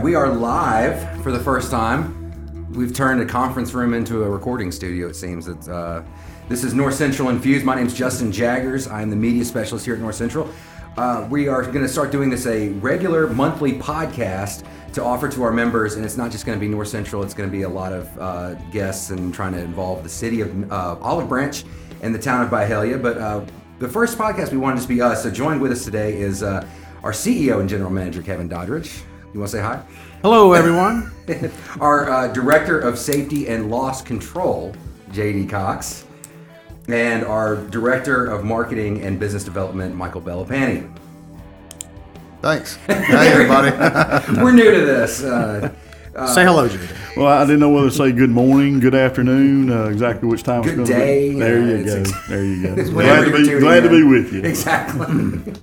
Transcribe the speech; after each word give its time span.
right, 0.00 0.04
we 0.04 0.14
are 0.14 0.30
live 0.30 1.22
for 1.22 1.30
the 1.30 1.38
first 1.38 1.70
time. 1.70 2.72
We've 2.72 2.94
turned 2.94 3.20
a 3.20 3.26
conference 3.26 3.74
room 3.74 3.92
into 3.92 4.22
a 4.22 4.30
recording 4.30 4.72
studio. 4.72 5.08
It 5.08 5.14
seems. 5.14 5.46
It's, 5.46 5.68
uh, 5.68 6.02
this 6.48 6.64
is 6.64 6.72
North 6.72 6.94
Central 6.94 7.28
Infused. 7.28 7.66
My 7.66 7.74
name 7.74 7.86
is 7.86 7.92
Justin 7.92 8.32
Jaggers. 8.32 8.88
I'm 8.88 9.10
the 9.10 9.16
media 9.16 9.44
specialist 9.44 9.84
here 9.84 9.94
at 9.94 10.00
North 10.00 10.14
Central. 10.14 10.48
Uh, 10.96 11.26
we 11.28 11.48
are 11.48 11.62
going 11.62 11.82
to 11.82 11.88
start 11.88 12.10
doing 12.12 12.30
this 12.30 12.46
a 12.46 12.70
regular 12.70 13.28
monthly 13.28 13.74
podcast 13.74 14.64
to 14.94 15.04
offer 15.04 15.28
to 15.28 15.42
our 15.42 15.52
members, 15.52 15.96
and 15.96 16.04
it's 16.04 16.16
not 16.16 16.30
just 16.30 16.46
going 16.46 16.56
to 16.56 16.60
be 16.60 16.68
North 16.68 16.88
Central. 16.88 17.22
It's 17.22 17.34
going 17.34 17.50
to 17.50 17.54
be 17.54 17.62
a 17.62 17.68
lot 17.68 17.92
of 17.92 18.18
uh, 18.18 18.54
guests 18.70 19.10
and 19.10 19.34
trying 19.34 19.52
to 19.52 19.60
involve 19.60 20.02
the 20.02 20.08
city 20.08 20.40
of 20.40 20.72
uh, 20.72 20.96
Olive 21.02 21.28
Branch 21.28 21.62
and 22.00 22.14
the 22.14 22.18
town 22.18 22.42
of 22.42 22.50
Byhalia. 22.50 23.02
But 23.02 23.18
uh, 23.18 23.44
the 23.78 23.88
first 23.88 24.16
podcast 24.16 24.50
we 24.50 24.58
wanted 24.58 24.80
to 24.80 24.88
be 24.88 25.02
us. 25.02 25.24
So 25.24 25.30
joined 25.30 25.60
with 25.60 25.72
us 25.72 25.84
today 25.84 26.18
is 26.18 26.42
uh, 26.42 26.66
our 27.02 27.12
CEO 27.12 27.60
and 27.60 27.68
General 27.68 27.90
Manager 27.90 28.22
Kevin 28.22 28.48
Doddridge. 28.48 29.02
You 29.32 29.38
want 29.40 29.50
to 29.52 29.56
say 29.58 29.62
hi? 29.62 29.82
Hello, 30.22 30.52
everyone. 30.54 31.12
our 31.80 32.10
uh, 32.10 32.28
Director 32.28 32.80
of 32.80 32.98
Safety 32.98 33.46
and 33.48 33.70
Loss 33.70 34.02
Control, 34.02 34.74
JD 35.12 35.48
Cox, 35.48 36.04
and 36.88 37.24
our 37.24 37.56
Director 37.56 38.26
of 38.26 38.44
Marketing 38.44 39.02
and 39.02 39.20
Business 39.20 39.44
Development, 39.44 39.94
Michael 39.94 40.20
Bellapani. 40.20 40.92
Thanks. 42.42 42.76
Hi, 42.88 43.28
everybody. 43.28 44.40
We're 44.42 44.52
new 44.52 44.70
to 44.74 44.80
this. 44.84 45.22
Uh, 45.22 45.72
Say 46.34 46.42
hello, 46.42 46.68
JD. 46.68 47.16
Well, 47.16 47.28
I 47.28 47.44
didn't 47.44 47.60
know 47.60 47.70
whether 47.70 47.88
to 47.88 47.94
say 47.94 48.10
good 48.10 48.30
morning, 48.30 48.80
good 48.80 48.96
afternoon, 48.96 49.70
uh, 49.70 49.84
exactly 49.84 50.28
which 50.28 50.42
time 50.42 50.62
Good 50.62 50.80
it's 50.80 50.90
going 50.90 51.00
day, 51.00 51.28
to 51.28 51.34
be. 51.34 51.40
There 51.40 51.60
you 51.60 51.76
it's 51.76 51.94
go. 51.94 52.00
ex- 52.00 52.28
there 52.28 52.44
you 52.44 52.62
go. 52.62 52.74
Glad 52.90 53.20
to 53.24 53.28
you're 53.30 53.38
be 53.38 53.44
tuning 53.44 53.60
glad 53.60 53.82
to 53.84 53.88
be 53.90 54.02
with 54.02 54.32
you. 54.32 54.42
Exactly. 54.42 55.54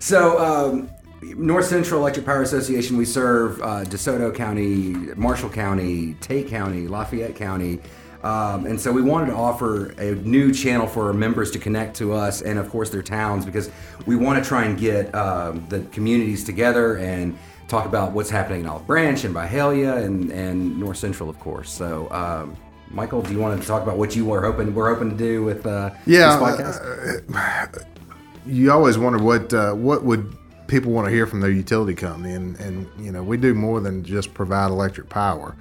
so, 0.00 0.38
um, 0.40 0.90
North 1.22 1.66
Central 1.66 2.00
Electric 2.00 2.26
Power 2.26 2.42
Association, 2.42 2.96
we 2.96 3.04
serve 3.04 3.60
uh, 3.60 3.84
DeSoto 3.84 4.34
County, 4.34 4.92
Marshall 5.16 5.50
County, 5.50 6.14
Tate 6.14 6.48
County, 6.48 6.88
Lafayette 6.88 7.36
County. 7.36 7.78
Um, 8.24 8.66
and 8.66 8.80
so 8.80 8.92
we 8.92 9.02
wanted 9.02 9.26
to 9.26 9.34
offer 9.34 9.90
a 10.00 10.14
new 10.16 10.52
channel 10.52 10.86
for 10.86 11.06
our 11.06 11.12
members 11.12 11.50
to 11.52 11.58
connect 11.58 11.96
to 11.96 12.12
us 12.12 12.42
and, 12.42 12.58
of 12.58 12.70
course, 12.70 12.90
their 12.90 13.02
towns 13.02 13.44
because 13.44 13.70
we 14.06 14.16
want 14.16 14.42
to 14.42 14.48
try 14.48 14.64
and 14.64 14.78
get 14.78 15.12
um, 15.14 15.64
the 15.68 15.80
communities 15.92 16.44
together 16.44 16.98
and 16.98 17.36
talk 17.66 17.86
about 17.86 18.12
what's 18.12 18.30
happening 18.30 18.60
in 18.60 18.66
Olive 18.66 18.86
Branch 18.86 19.24
and 19.24 19.34
Byhalia 19.34 20.04
and, 20.04 20.30
and 20.30 20.78
North 20.78 20.98
Central, 20.98 21.28
of 21.28 21.38
course. 21.40 21.70
So, 21.70 22.10
um, 22.12 22.56
Michael, 22.90 23.22
do 23.22 23.32
you 23.32 23.38
want 23.38 23.60
to 23.60 23.66
talk 23.66 23.82
about 23.82 23.96
what 23.96 24.14
you 24.14 24.24
were 24.24 24.42
hoping 24.42 24.74
we're 24.74 24.92
hoping 24.92 25.10
to 25.10 25.16
do 25.16 25.42
with 25.42 25.66
uh, 25.66 25.90
Yeah, 26.04 26.36
this 26.36 27.22
podcast? 27.30 27.86
you 28.46 28.70
always 28.70 28.98
wonder 28.98 29.18
what 29.22 29.52
uh, 29.54 29.72
what 29.72 30.04
would 30.04 30.36
people 30.72 30.90
want 30.90 31.06
to 31.06 31.12
hear 31.12 31.26
from 31.26 31.40
their 31.40 31.50
utility 31.50 31.94
company, 31.94 32.32
and 32.32 32.58
and 32.58 32.88
you 32.98 33.12
know 33.12 33.22
we 33.22 33.36
do 33.36 33.52
more 33.52 33.78
than 33.78 34.02
just 34.02 34.32
provide 34.32 34.70
electric 34.70 35.08
power. 35.10 35.54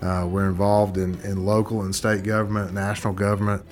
Uh, 0.00 0.26
we're 0.26 0.48
involved 0.48 0.96
in, 0.96 1.20
in 1.20 1.44
local 1.44 1.82
and 1.82 1.94
state 1.94 2.24
government, 2.24 2.72
national 2.72 3.12
government, 3.12 3.62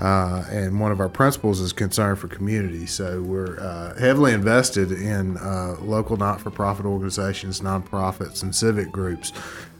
uh, 0.00 0.44
and 0.50 0.80
one 0.80 0.90
of 0.90 0.98
our 1.00 1.08
principles 1.08 1.60
is 1.60 1.72
concern 1.72 2.16
for 2.16 2.26
community. 2.26 2.86
So 2.86 3.22
we're 3.22 3.58
uh, 3.60 3.98
heavily 3.98 4.32
invested 4.32 4.90
in 4.90 5.36
uh, 5.38 5.76
local 5.80 6.16
not-for-profit 6.16 6.86
organizations, 6.86 7.60
nonprofits, 7.60 8.42
and 8.42 8.54
civic 8.54 8.90
groups. 8.90 9.32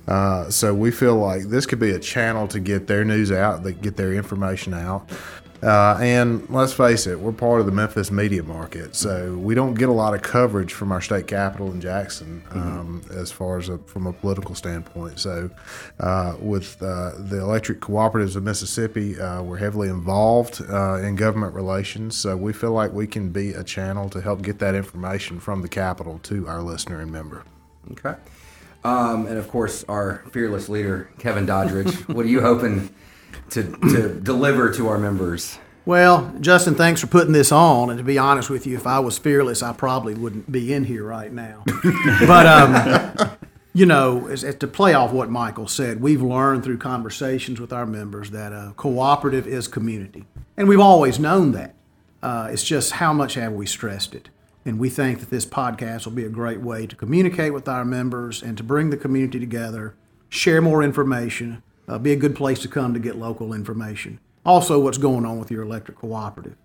Uh, 0.09 0.51
so 0.51 0.75
we 0.75 0.91
feel 0.91 1.17
like 1.17 1.43
this 1.45 1.67
could 1.67 1.79
be 1.79 1.91
a 1.91 1.99
channel 1.99 2.49
to 2.49 2.59
get 2.59 2.87
their 2.89 3.05
news 3.05 3.31
out, 3.31 3.63
that 3.63 3.81
get 3.83 3.97
their 3.97 4.13
information 4.13 4.75
out. 4.75 5.09
Uh, 5.63 5.97
and 6.01 6.49
let's 6.51 6.73
face 6.73 7.07
it, 7.07 7.21
we're 7.21 7.31
part 7.31 7.61
of 7.61 7.67
the 7.67 7.73
Memphis 7.73 8.11
media 8.11 8.43
market, 8.43 8.97
so 8.97 9.37
we 9.37 9.55
don't 9.55 9.75
get 9.75 9.89
a 9.89 9.93
lot 9.93 10.13
of 10.13 10.21
coverage 10.21 10.73
from 10.73 10.91
our 10.91 11.01
state 11.01 11.29
capital 11.29 11.71
in 11.71 11.81
Jackson, 11.81 12.43
um, 12.51 13.01
as 13.15 13.31
far 13.31 13.59
as 13.59 13.69
a, 13.69 13.79
from 13.79 14.09
a 14.09 14.13
political 14.13 14.57
standpoint. 14.57 15.21
So, 15.21 15.51
uh, 16.01 16.35
with 16.41 16.83
uh, 16.83 17.13
the 17.17 17.39
electric 17.41 17.81
cooperatives 17.81 18.35
of 18.35 18.43
Mississippi, 18.43 19.21
uh, 19.21 19.43
we're 19.43 19.59
heavily 19.59 19.89
involved 19.89 20.61
uh, 20.69 20.97
in 20.97 21.15
government 21.15 21.55
relations. 21.55 22.17
So 22.17 22.37
we 22.37 22.53
feel 22.53 22.73
like 22.73 22.93
we 22.93 23.07
can 23.07 23.31
be 23.31 23.53
a 23.53 23.63
channel 23.63 24.09
to 24.11 24.21
help 24.21 24.43
get 24.43 24.59
that 24.59 24.75
information 24.75 25.39
from 25.39 25.63
the 25.63 25.69
capital 25.69 26.19
to 26.25 26.49
our 26.49 26.61
listener 26.61 27.01
and 27.01 27.13
member. 27.13 27.45
Okay. 27.93 28.15
Um, 28.85 29.27
and 29.27 29.39
of 29.39 29.49
course, 29.49 29.85
our 29.89 30.25
fearless 30.33 30.69
leader, 30.69 31.09
Kevin 31.19 31.47
Doddridge. 31.47 32.09
what 32.15 32.27
are 32.27 32.29
you 32.29 32.41
hoping 32.41 32.93
to, 33.53 33.65
to 33.91 34.21
deliver 34.21 34.73
to 34.73 34.89
our 34.89 34.99
members? 34.99 35.59
Well, 35.85 36.33
Justin, 36.41 36.77
thanks 36.77 37.01
for 37.01 37.09
putting 37.09 37.33
this 37.33 37.51
on. 37.51 37.91
And 37.91 37.99
to 37.99 38.05
be 38.05 38.17
honest 38.17 38.49
with 38.49 38.67
you, 38.67 38.77
if 38.77 38.87
I 38.87 39.01
was 39.01 39.19
fearless, 39.19 39.63
I 39.63 39.73
probably 39.73 40.15
wouldn't 40.15 40.51
be 40.51 40.73
in 40.73 40.85
here 40.85 41.05
right 41.05 41.33
now. 41.33 41.65
but, 42.27 42.47
um, 42.47 43.37
you 43.75 43.87
know, 43.87 44.29
as, 44.29 44.45
as 44.45 44.55
to 44.57 44.69
play 44.69 44.95
off 44.95 45.13
what 45.13 45.29
Michael 45.29 45.67
said, 45.67 46.01
we've 46.01 46.23
learned 46.23 46.63
through 46.63 46.79
conversations 46.79 47.61
with 47.61 47.73
our 47.73 47.87
members 47.87 48.31
that 48.31 48.53
a 48.53 48.75
cooperative 48.77 49.47
is 49.47 49.67
community. 49.67 50.25
And 50.57 50.69
we've 50.69 50.81
always 50.81 51.19
known 51.19 51.51
that. 51.53 51.75
Uh, 52.23 52.49
it's 52.53 52.63
just 52.63 52.93
how 52.93 53.13
much 53.13 53.35
have 53.35 53.53
we 53.53 53.67
stressed 53.67 54.15
it? 54.15 54.29
And 54.65 54.79
we 54.79 54.89
think 54.89 55.19
that 55.19 55.31
this 55.31 55.45
podcast 55.45 56.05
will 56.05 56.13
be 56.13 56.25
a 56.25 56.29
great 56.29 56.61
way 56.61 56.87
to 56.87 56.95
communicate 56.95 57.53
with 57.53 57.69
our 57.69 57.85
members 57.85 58.41
and 58.41 58.57
to 58.57 58.63
bring 58.63 58.91
the 58.91 58.97
community 58.97 59.41
together, 59.41 59.97
share 60.29 60.63
more 60.63 60.85
information, 60.85 61.65
uh, 61.89 61.99
be 61.99 62.13
a 62.13 62.17
good 62.17 62.35
place 62.37 62.61
to 62.61 62.69
come 62.69 62.95
to 62.95 63.01
get 63.01 63.17
local 63.17 63.53
information. 63.53 64.19
Also, 64.45 64.79
what's 64.81 64.99
going 64.99 65.25
on 65.25 65.39
with 65.39 65.51
your 65.51 65.63
electric 65.63 65.99
cooperative. 65.99 66.57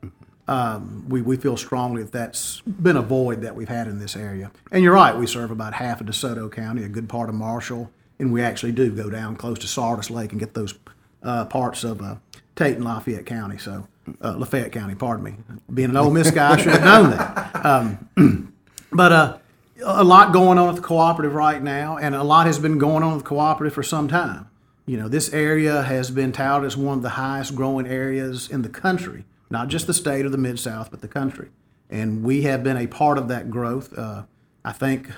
Um, 0.47 1.05
we, 1.09 1.21
we 1.21 1.35
feel 1.35 1.57
strongly 1.57 2.03
that 2.03 2.11
that's 2.11 2.61
been 2.61 2.95
a 2.95 3.01
void 3.01 3.41
that 3.41 3.55
we've 3.55 3.67
had 3.67 3.87
in 3.87 3.99
this 3.99 4.15
area. 4.15 4.51
And 4.71 4.83
you're 4.83 4.93
right, 4.93 5.15
we 5.15 5.27
serve 5.27 5.51
about 5.51 5.73
half 5.73 5.99
of 5.99 6.07
DeSoto 6.07 6.51
County, 6.51 6.83
a 6.83 6.89
good 6.89 7.09
part 7.09 7.29
of 7.29 7.35
Marshall, 7.35 7.91
and 8.17 8.31
we 8.31 8.41
actually 8.41 8.71
do 8.71 8.89
go 8.91 9.09
down 9.09 9.35
close 9.35 9.59
to 9.59 9.67
Sardis 9.67 10.09
Lake 10.09 10.31
and 10.31 10.39
get 10.39 10.53
those 10.53 10.73
uh, 11.21 11.45
parts 11.45 11.83
of 11.83 12.01
uh, 12.01 12.15
Tate 12.55 12.77
and 12.77 12.85
Lafayette 12.85 13.25
County. 13.25 13.57
So, 13.57 13.87
uh, 14.23 14.35
Lafayette 14.37 14.71
County, 14.71 14.95
pardon 14.95 15.25
me. 15.25 15.35
Being 15.71 15.89
an 15.89 15.97
Ole 15.97 16.11
Miss 16.11 16.31
guy, 16.31 16.53
I 16.53 16.57
should 16.57 16.71
have 16.71 16.83
known 16.83 17.11
that. 17.11 17.65
Um, 17.65 18.53
but 18.91 19.11
uh, 19.11 19.37
a 19.83 20.03
lot 20.03 20.31
going 20.31 20.57
on 20.57 20.69
at 20.69 20.75
the 20.75 20.81
cooperative 20.81 21.33
right 21.33 21.61
now, 21.61 21.97
and 21.97 22.15
a 22.15 22.23
lot 22.23 22.47
has 22.47 22.57
been 22.57 22.77
going 22.77 23.03
on 23.03 23.13
at 23.13 23.19
the 23.19 23.25
cooperative 23.25 23.73
for 23.73 23.83
some 23.83 24.07
time. 24.07 24.47
You 24.87 24.95
know, 24.95 25.09
this 25.09 25.33
area 25.33 25.83
has 25.83 26.09
been 26.09 26.31
touted 26.31 26.65
as 26.65 26.77
one 26.77 26.99
of 26.99 27.03
the 27.03 27.09
highest 27.09 27.55
growing 27.55 27.85
areas 27.85 28.49
in 28.49 28.61
the 28.61 28.69
country, 28.69 29.25
not 29.49 29.67
just 29.67 29.85
the 29.85 29.93
state 29.93 30.25
or 30.25 30.29
the 30.29 30.37
Mid 30.37 30.59
South, 30.59 30.89
but 30.89 31.01
the 31.01 31.09
country. 31.09 31.49
And 31.89 32.23
we 32.23 32.43
have 32.43 32.63
been 32.63 32.77
a 32.77 32.87
part 32.87 33.17
of 33.17 33.27
that 33.27 33.51
growth. 33.51 33.95
Uh, 33.97 34.23
I 34.63 34.71
think 34.71 35.11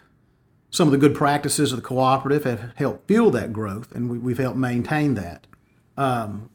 some 0.72 0.88
of 0.88 0.91
the 0.91 0.97
good 0.97 1.13
practices 1.13 1.72
of 1.72 1.78
the 1.78 1.88
cooperative 1.88 2.46
have 2.46 2.74
helped 2.78 3.07
fuel 3.07 3.30
that 3.31 3.53
growth, 3.53 3.94
and 3.94 4.09
we, 4.09 4.18
we've 4.18 4.40
helped 4.40 4.57
maintain 4.57 5.13
that. 5.13 5.46
Um, 5.97 6.50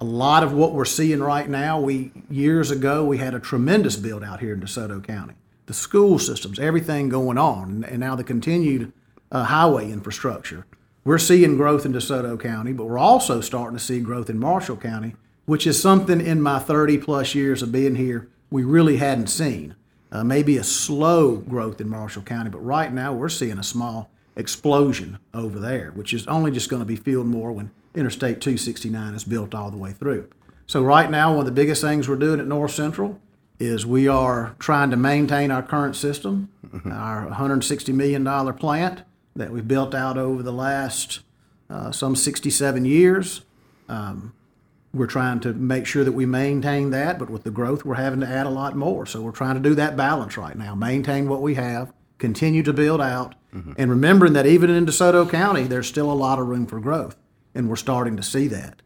a 0.00 0.04
lot 0.04 0.42
of 0.42 0.52
what 0.52 0.72
we're 0.72 0.84
seeing 0.84 1.20
right 1.20 1.48
now, 1.48 1.80
we 1.80 2.10
years 2.28 2.72
ago 2.72 3.04
we 3.04 3.18
had 3.18 3.34
a 3.34 3.40
tremendous 3.40 3.94
build 3.94 4.24
out 4.24 4.40
here 4.40 4.54
in 4.54 4.60
DeSoto 4.60 5.04
County. 5.06 5.34
The 5.66 5.74
school 5.74 6.18
systems, 6.18 6.58
everything 6.58 7.08
going 7.08 7.38
on, 7.38 7.70
and, 7.70 7.84
and 7.84 8.00
now 8.00 8.16
the 8.16 8.24
continued 8.24 8.92
uh, 9.30 9.44
highway 9.44 9.92
infrastructure. 9.92 10.66
We're 11.04 11.18
seeing 11.18 11.56
growth 11.56 11.84
in 11.84 11.92
DeSoto 11.92 12.38
County, 12.38 12.72
but 12.72 12.84
we're 12.84 12.98
also 12.98 13.40
starting 13.40 13.76
to 13.76 13.82
see 13.82 13.98
growth 14.00 14.30
in 14.30 14.38
Marshall 14.38 14.76
County, 14.76 15.16
which 15.46 15.66
is 15.66 15.82
something 15.82 16.20
in 16.20 16.40
my 16.40 16.60
30 16.60 16.98
plus 16.98 17.34
years 17.34 17.62
of 17.62 17.72
being 17.72 17.96
here 17.96 18.28
we 18.52 18.62
really 18.62 18.98
hadn't 18.98 19.28
seen. 19.28 19.74
Uh, 20.12 20.22
maybe 20.22 20.58
a 20.58 20.64
slow 20.64 21.36
growth 21.36 21.80
in 21.80 21.88
Marshall 21.88 22.22
County, 22.22 22.50
but 22.50 22.64
right 22.64 22.92
now 22.92 23.14
we're 23.14 23.30
seeing 23.30 23.58
a 23.58 23.62
small 23.62 24.10
explosion 24.36 25.18
over 25.32 25.58
there, 25.58 25.90
which 25.94 26.12
is 26.12 26.26
only 26.26 26.50
just 26.50 26.68
going 26.68 26.82
to 26.82 26.86
be 26.86 26.96
fueled 26.96 27.26
more 27.26 27.50
when 27.50 27.70
Interstate 27.94 28.40
269 28.40 29.14
is 29.14 29.24
built 29.24 29.54
all 29.54 29.70
the 29.70 29.76
way 29.76 29.92
through. 29.92 30.28
So 30.66 30.82
right 30.82 31.10
now, 31.10 31.30
one 31.30 31.40
of 31.40 31.46
the 31.46 31.52
biggest 31.52 31.80
things 31.80 32.08
we're 32.08 32.16
doing 32.16 32.40
at 32.40 32.46
North 32.46 32.72
Central 32.72 33.18
is 33.58 33.86
we 33.86 34.06
are 34.06 34.54
trying 34.58 34.90
to 34.90 34.96
maintain 34.96 35.50
our 35.50 35.62
current 35.62 35.96
system, 35.96 36.50
our 36.84 37.26
$160 37.26 37.94
million 37.94 38.54
plant 38.54 39.02
that 39.36 39.50
we 39.50 39.60
built 39.60 39.94
out 39.94 40.18
over 40.18 40.42
the 40.42 40.52
last 40.52 41.20
uh, 41.70 41.90
some 41.90 42.14
67 42.14 42.84
years. 42.84 43.42
Um, 43.88 44.34
we're 44.94 45.06
trying 45.06 45.40
to 45.40 45.54
make 45.54 45.86
sure 45.86 46.04
that 46.04 46.12
we 46.12 46.26
maintain 46.26 46.90
that, 46.90 47.18
but 47.18 47.30
with 47.30 47.44
the 47.44 47.50
growth, 47.50 47.84
we're 47.84 47.94
having 47.94 48.20
to 48.20 48.28
add 48.28 48.46
a 48.46 48.50
lot 48.50 48.76
more. 48.76 49.06
So 49.06 49.22
we're 49.22 49.32
trying 49.32 49.54
to 49.54 49.60
do 49.60 49.74
that 49.74 49.96
balance 49.96 50.36
right 50.36 50.56
now, 50.56 50.74
maintain 50.74 51.28
what 51.28 51.40
we 51.40 51.54
have, 51.54 51.92
continue 52.18 52.62
to 52.62 52.72
build 52.74 53.00
out, 53.00 53.34
and 53.76 53.90
remembering 53.90 54.32
that 54.34 54.46
even 54.46 54.70
in 54.70 54.86
DeSoto 54.86 55.30
County, 55.30 55.64
there's 55.64 55.86
still 55.86 56.10
a 56.10 56.14
lot 56.14 56.38
of 56.38 56.46
room 56.46 56.66
for 56.66 56.78
growth, 56.80 57.16
and 57.54 57.68
we're 57.68 57.76
starting 57.76 58.16
to 58.16 58.22
see 58.22 58.48
that. 58.48 58.80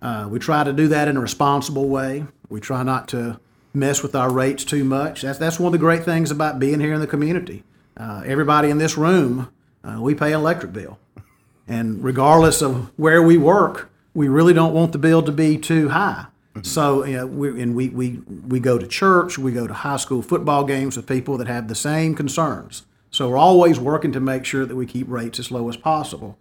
Uh, 0.00 0.28
we 0.30 0.38
try 0.38 0.64
to 0.64 0.72
do 0.72 0.88
that 0.88 1.08
in 1.08 1.16
a 1.16 1.20
responsible 1.20 1.88
way. 1.88 2.24
We 2.48 2.60
try 2.60 2.82
not 2.82 3.08
to 3.08 3.40
mess 3.74 4.02
with 4.02 4.14
our 4.14 4.30
rates 4.30 4.64
too 4.64 4.84
much. 4.84 5.22
That's, 5.22 5.38
that's 5.38 5.58
one 5.58 5.68
of 5.68 5.72
the 5.72 5.78
great 5.78 6.04
things 6.04 6.30
about 6.30 6.58
being 6.58 6.80
here 6.80 6.94
in 6.94 7.00
the 7.00 7.06
community. 7.06 7.64
Uh, 7.96 8.22
everybody 8.24 8.70
in 8.70 8.78
this 8.78 8.96
room, 8.96 9.50
uh, 9.88 10.00
we 10.00 10.14
pay 10.14 10.32
an 10.32 10.40
electric 10.40 10.72
bill. 10.72 10.98
And 11.66 12.02
regardless 12.02 12.62
of 12.62 12.90
where 12.96 13.22
we 13.22 13.36
work, 13.36 13.90
we 14.14 14.28
really 14.28 14.52
don't 14.52 14.74
want 14.74 14.92
the 14.92 14.98
bill 14.98 15.22
to 15.22 15.32
be 15.32 15.58
too 15.58 15.90
high. 15.90 16.26
So, 16.62 17.04
you 17.04 17.16
know, 17.18 17.26
we, 17.26 17.62
and 17.62 17.74
we, 17.74 17.88
we, 17.88 18.20
we 18.46 18.58
go 18.58 18.78
to 18.78 18.86
church, 18.86 19.38
we 19.38 19.52
go 19.52 19.66
to 19.66 19.74
high 19.74 19.96
school 19.96 20.22
football 20.22 20.64
games 20.64 20.96
with 20.96 21.06
people 21.06 21.36
that 21.38 21.46
have 21.46 21.68
the 21.68 21.74
same 21.74 22.14
concerns 22.14 22.82
So 23.10 23.28
we're 23.28 23.36
always 23.36 23.78
working 23.78 24.12
to 24.12 24.20
make 24.20 24.44
sure 24.44 24.66
that 24.66 24.74
we 24.74 24.86
keep 24.86 25.08
rates 25.08 25.38
as 25.38 25.50
low 25.50 25.68
as 25.68 25.76
possible. 25.76 26.36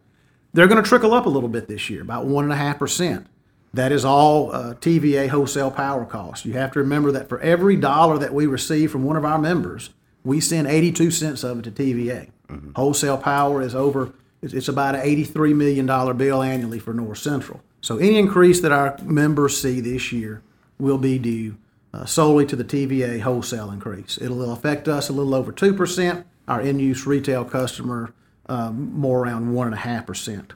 They're 0.54 0.68
going 0.68 0.82
to 0.82 0.88
trickle 0.88 1.14
up 1.14 1.26
a 1.26 1.30
little 1.30 1.50
bit 1.50 1.68
this 1.68 1.90
year, 1.90 2.02
about 2.02 2.26
1.5%. 2.26 3.26
That 3.74 3.92
is 3.92 4.04
all 4.04 4.52
uh, 4.52 4.74
TVA 4.76 5.28
wholesale 5.30 5.70
power 5.70 6.06
costs. 6.06 6.46
You 6.46 6.54
have 6.54 6.72
to 6.72 6.80
remember 6.80 7.12
that 7.12 7.30
for 7.30 7.40
every 7.42 7.76
dollar 7.76 8.18
that 8.18 8.34
we 8.34 8.48
receive 8.48 8.92
from 8.92 9.04
one 9.04 9.18
of 9.18 9.26
our 9.26 9.38
members, 9.38 9.92
we 10.24 10.40
send 10.40 10.68
82 10.68 11.12
cents 11.12 11.44
of 11.44 11.60
it 11.60 11.64
to 11.64 11.72
TVA. 11.72 12.32
Wholesale 12.76 13.18
power 13.18 13.62
is 13.62 13.76
over, 13.76 14.14
it's 14.42 14.68
about 14.68 14.96
an 14.96 15.02
$83 15.02 15.56
million 15.56 15.86
bill 16.18 16.42
annually 16.42 16.80
for 16.80 16.94
North 16.94 17.18
Central. 17.18 17.62
So 17.82 17.98
any 17.98 18.18
increase 18.18 18.62
that 18.62 18.72
our 18.72 18.98
members 19.04 19.60
see 19.60 19.80
this 19.80 20.12
year 20.12 20.42
will 20.80 20.98
be 20.98 21.20
due 21.20 21.58
uh, 21.94 22.06
solely 22.06 22.46
to 22.46 22.56
the 22.56 22.64
TVA 22.64 23.22
wholesale 23.22 23.72
increase. 23.72 24.18
It'll 24.22 24.52
affect 24.52 24.88
us 24.88 25.10
a 25.10 25.14
little 25.14 25.34
over 25.34 25.52
2%, 25.52 26.24
our 26.48 26.62
end 26.62 26.82
use 26.82 27.06
retail 27.06 27.44
customer 27.46 28.14
um, 28.48 28.94
more 28.94 29.24
around 29.24 29.54
1.5%. 29.54 30.52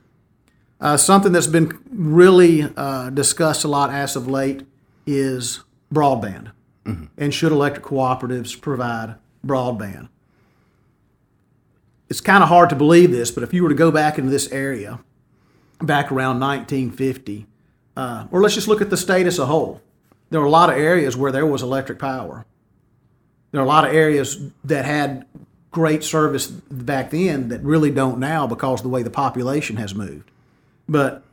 Uh, 0.80 0.98
something 0.98 1.32
that's 1.32 1.48
been 1.48 1.78
really 1.92 2.68
uh, 2.76 3.10
discussed 3.10 3.64
a 3.64 3.68
lot 3.68 3.92
as 3.92 4.16
of 4.16 4.28
late 4.28 4.66
is 5.06 5.62
broadband. 5.94 6.52
And 7.16 7.32
should 7.32 7.52
electric 7.52 7.86
cooperatives 7.86 8.60
provide 8.60 9.16
broadband? 9.46 10.10
It's 12.12 12.20
kind 12.20 12.44
of 12.44 12.50
hard 12.50 12.70
to 12.72 12.76
believe 12.76 13.14
this, 13.14 13.32
but 13.32 13.42
if 13.42 13.54
you 13.54 13.64
were 13.64 13.70
to 13.70 13.76
go 13.76 13.90
back 13.90 14.18
into 14.18 14.30
this 14.30 14.52
area, 14.52 15.00
back 15.80 16.12
around 16.12 16.42
1950, 16.42 17.46
uh, 17.96 18.28
or 18.32 18.42
let's 18.42 18.54
just 18.54 18.68
look 18.68 18.82
at 18.82 18.90
the 18.90 18.98
state 18.98 19.28
as 19.28 19.40
a 19.40 19.46
whole, 19.46 19.80
there 20.30 20.42
were 20.42 20.46
a 20.46 20.50
lot 20.50 20.70
of 20.70 20.76
areas 20.76 21.16
where 21.16 21.32
there 21.32 21.46
was 21.46 21.64
electric 21.64 22.00
power. 22.00 22.46
There 23.52 23.62
are 23.62 23.64
a 23.64 23.68
lot 23.68 23.88
of 23.88 23.96
areas 23.96 24.42
that 24.66 24.84
had 24.84 25.26
great 25.72 26.04
service 26.04 26.48
back 26.48 27.12
then 27.12 27.48
that 27.48 27.62
really 27.62 27.92
don't 27.92 28.20
now 28.20 28.46
because 28.46 28.82
of 28.82 28.84
the 28.84 28.90
way 28.90 29.04
the 29.04 29.10
population 29.10 29.78
has 29.78 29.96
moved. 29.96 30.30
But 30.90 31.24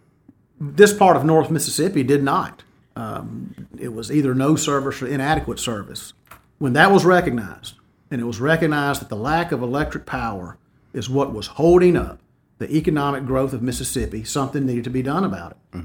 this 0.60 0.92
part 0.92 1.16
of 1.16 1.24
North 1.24 1.50
Mississippi 1.50 2.04
did 2.04 2.22
not. 2.22 2.62
Um, 2.94 3.66
it 3.76 3.92
was 3.92 4.12
either 4.12 4.32
no 4.32 4.54
service 4.54 5.02
or 5.02 5.08
inadequate 5.08 5.58
service. 5.58 6.12
When 6.58 6.74
that 6.74 6.92
was 6.92 7.04
recognized, 7.04 7.74
and 8.12 8.20
it 8.20 8.24
was 8.26 8.40
recognized 8.40 9.00
that 9.00 9.08
the 9.08 9.16
lack 9.16 9.50
of 9.50 9.60
electric 9.60 10.06
power 10.06 10.56
is 10.98 11.08
what 11.08 11.32
was 11.32 11.46
holding 11.46 11.96
up 11.96 12.20
the 12.58 12.70
economic 12.74 13.24
growth 13.24 13.52
of 13.52 13.62
Mississippi, 13.62 14.24
something 14.24 14.66
needed 14.66 14.84
to 14.84 14.90
be 14.90 15.02
done 15.02 15.24
about 15.24 15.52
it. 15.52 15.78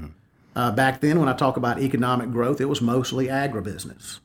Uh, 0.56 0.70
back 0.72 1.00
then, 1.00 1.18
when 1.18 1.28
I 1.28 1.32
talk 1.32 1.56
about 1.56 1.80
economic 1.80 2.30
growth, 2.30 2.60
it 2.60 2.66
was 2.66 2.80
mostly 2.80 3.26
agribusiness. 3.26 4.20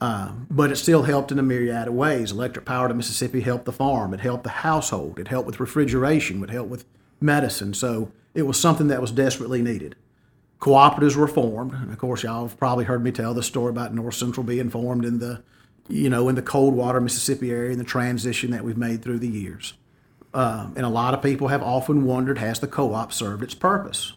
Uh, 0.00 0.32
but 0.50 0.70
it 0.72 0.76
still 0.76 1.04
helped 1.04 1.30
in 1.30 1.38
a 1.38 1.42
myriad 1.42 1.88
of 1.88 1.94
ways. 1.94 2.32
Electric 2.32 2.64
power 2.64 2.88
to 2.88 2.94
Mississippi 2.94 3.40
helped 3.40 3.66
the 3.66 3.72
farm, 3.72 4.12
it 4.12 4.20
helped 4.20 4.44
the 4.44 4.50
household, 4.50 5.18
it 5.18 5.28
helped 5.28 5.46
with 5.46 5.60
refrigeration, 5.60 6.42
it 6.42 6.50
helped 6.50 6.70
with 6.70 6.84
medicine. 7.20 7.72
So 7.72 8.10
it 8.34 8.42
was 8.42 8.58
something 8.58 8.88
that 8.88 9.00
was 9.00 9.12
desperately 9.12 9.62
needed. 9.62 9.94
Cooperatives 10.58 11.16
were 11.16 11.28
formed, 11.28 11.72
and 11.72 11.92
of 11.92 11.98
course, 11.98 12.22
y'all 12.22 12.48
have 12.48 12.58
probably 12.58 12.84
heard 12.84 13.02
me 13.02 13.12
tell 13.12 13.34
the 13.34 13.42
story 13.42 13.70
about 13.70 13.94
North 13.94 14.14
Central 14.14 14.44
being 14.44 14.70
formed 14.70 15.04
in 15.04 15.18
the, 15.18 15.42
you 15.88 16.08
know, 16.08 16.28
in 16.28 16.34
the 16.34 16.42
Coldwater, 16.42 17.00
Mississippi 17.00 17.50
area, 17.50 17.70
and 17.72 17.80
the 17.80 17.84
transition 17.84 18.50
that 18.52 18.64
we've 18.64 18.76
made 18.76 19.02
through 19.02 19.18
the 19.18 19.28
years. 19.28 19.74
Uh, 20.34 20.68
and 20.76 20.86
a 20.86 20.88
lot 20.88 21.14
of 21.14 21.22
people 21.22 21.48
have 21.48 21.62
often 21.62 22.04
wondered, 22.04 22.38
has 22.38 22.60
the 22.60 22.66
co-op 22.66 23.12
served 23.12 23.42
its 23.42 23.54
purpose? 23.54 24.14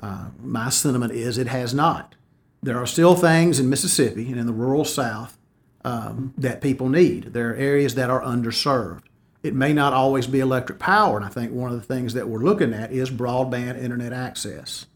Uh, 0.00 0.26
my 0.42 0.68
sentiment 0.68 1.12
is 1.12 1.38
it 1.38 1.46
has 1.46 1.72
not. 1.72 2.14
There 2.62 2.78
are 2.78 2.86
still 2.86 3.14
things 3.14 3.58
in 3.58 3.68
Mississippi 3.68 4.28
and 4.28 4.38
in 4.38 4.46
the 4.46 4.52
rural 4.52 4.84
South 4.84 5.38
um, 5.84 6.34
that 6.36 6.60
people 6.60 6.88
need. 6.88 7.32
There 7.32 7.50
are 7.50 7.54
areas 7.54 7.94
that 7.94 8.10
are 8.10 8.22
underserved. 8.22 9.02
It 9.42 9.54
may 9.54 9.74
not 9.74 9.92
always 9.92 10.26
be 10.26 10.40
electric 10.40 10.78
power, 10.78 11.16
and 11.16 11.26
I 11.26 11.28
think 11.28 11.52
one 11.52 11.70
of 11.70 11.76
the 11.76 11.94
things 11.94 12.14
that 12.14 12.28
we're 12.28 12.38
looking 12.38 12.72
at 12.72 12.92
is 12.92 13.10
broadband 13.10 13.82
internet 13.82 14.12
access. 14.12 14.86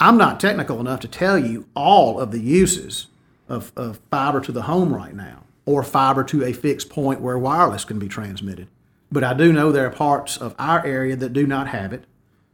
I'm 0.00 0.16
not 0.16 0.40
technical 0.40 0.80
enough 0.80 1.00
to 1.00 1.08
tell 1.08 1.38
you 1.38 1.66
all 1.76 2.18
of 2.18 2.32
the 2.32 2.40
uses 2.40 3.06
of, 3.48 3.70
of 3.76 4.00
fiber 4.10 4.40
to 4.40 4.52
the 4.52 4.62
home 4.62 4.94
right 4.94 5.14
now 5.14 5.44
or 5.66 5.82
fiber 5.82 6.24
to 6.24 6.44
a 6.44 6.52
fixed 6.52 6.90
point 6.90 7.20
where 7.20 7.38
wireless 7.38 7.84
can 7.84 7.98
be 7.98 8.08
transmitted. 8.08 8.66
But 9.12 9.24
I 9.24 9.34
do 9.34 9.52
know 9.52 9.72
there 9.72 9.86
are 9.86 9.90
parts 9.90 10.36
of 10.36 10.54
our 10.58 10.84
area 10.84 11.16
that 11.16 11.32
do 11.32 11.46
not 11.46 11.68
have 11.68 11.92
it. 11.92 12.04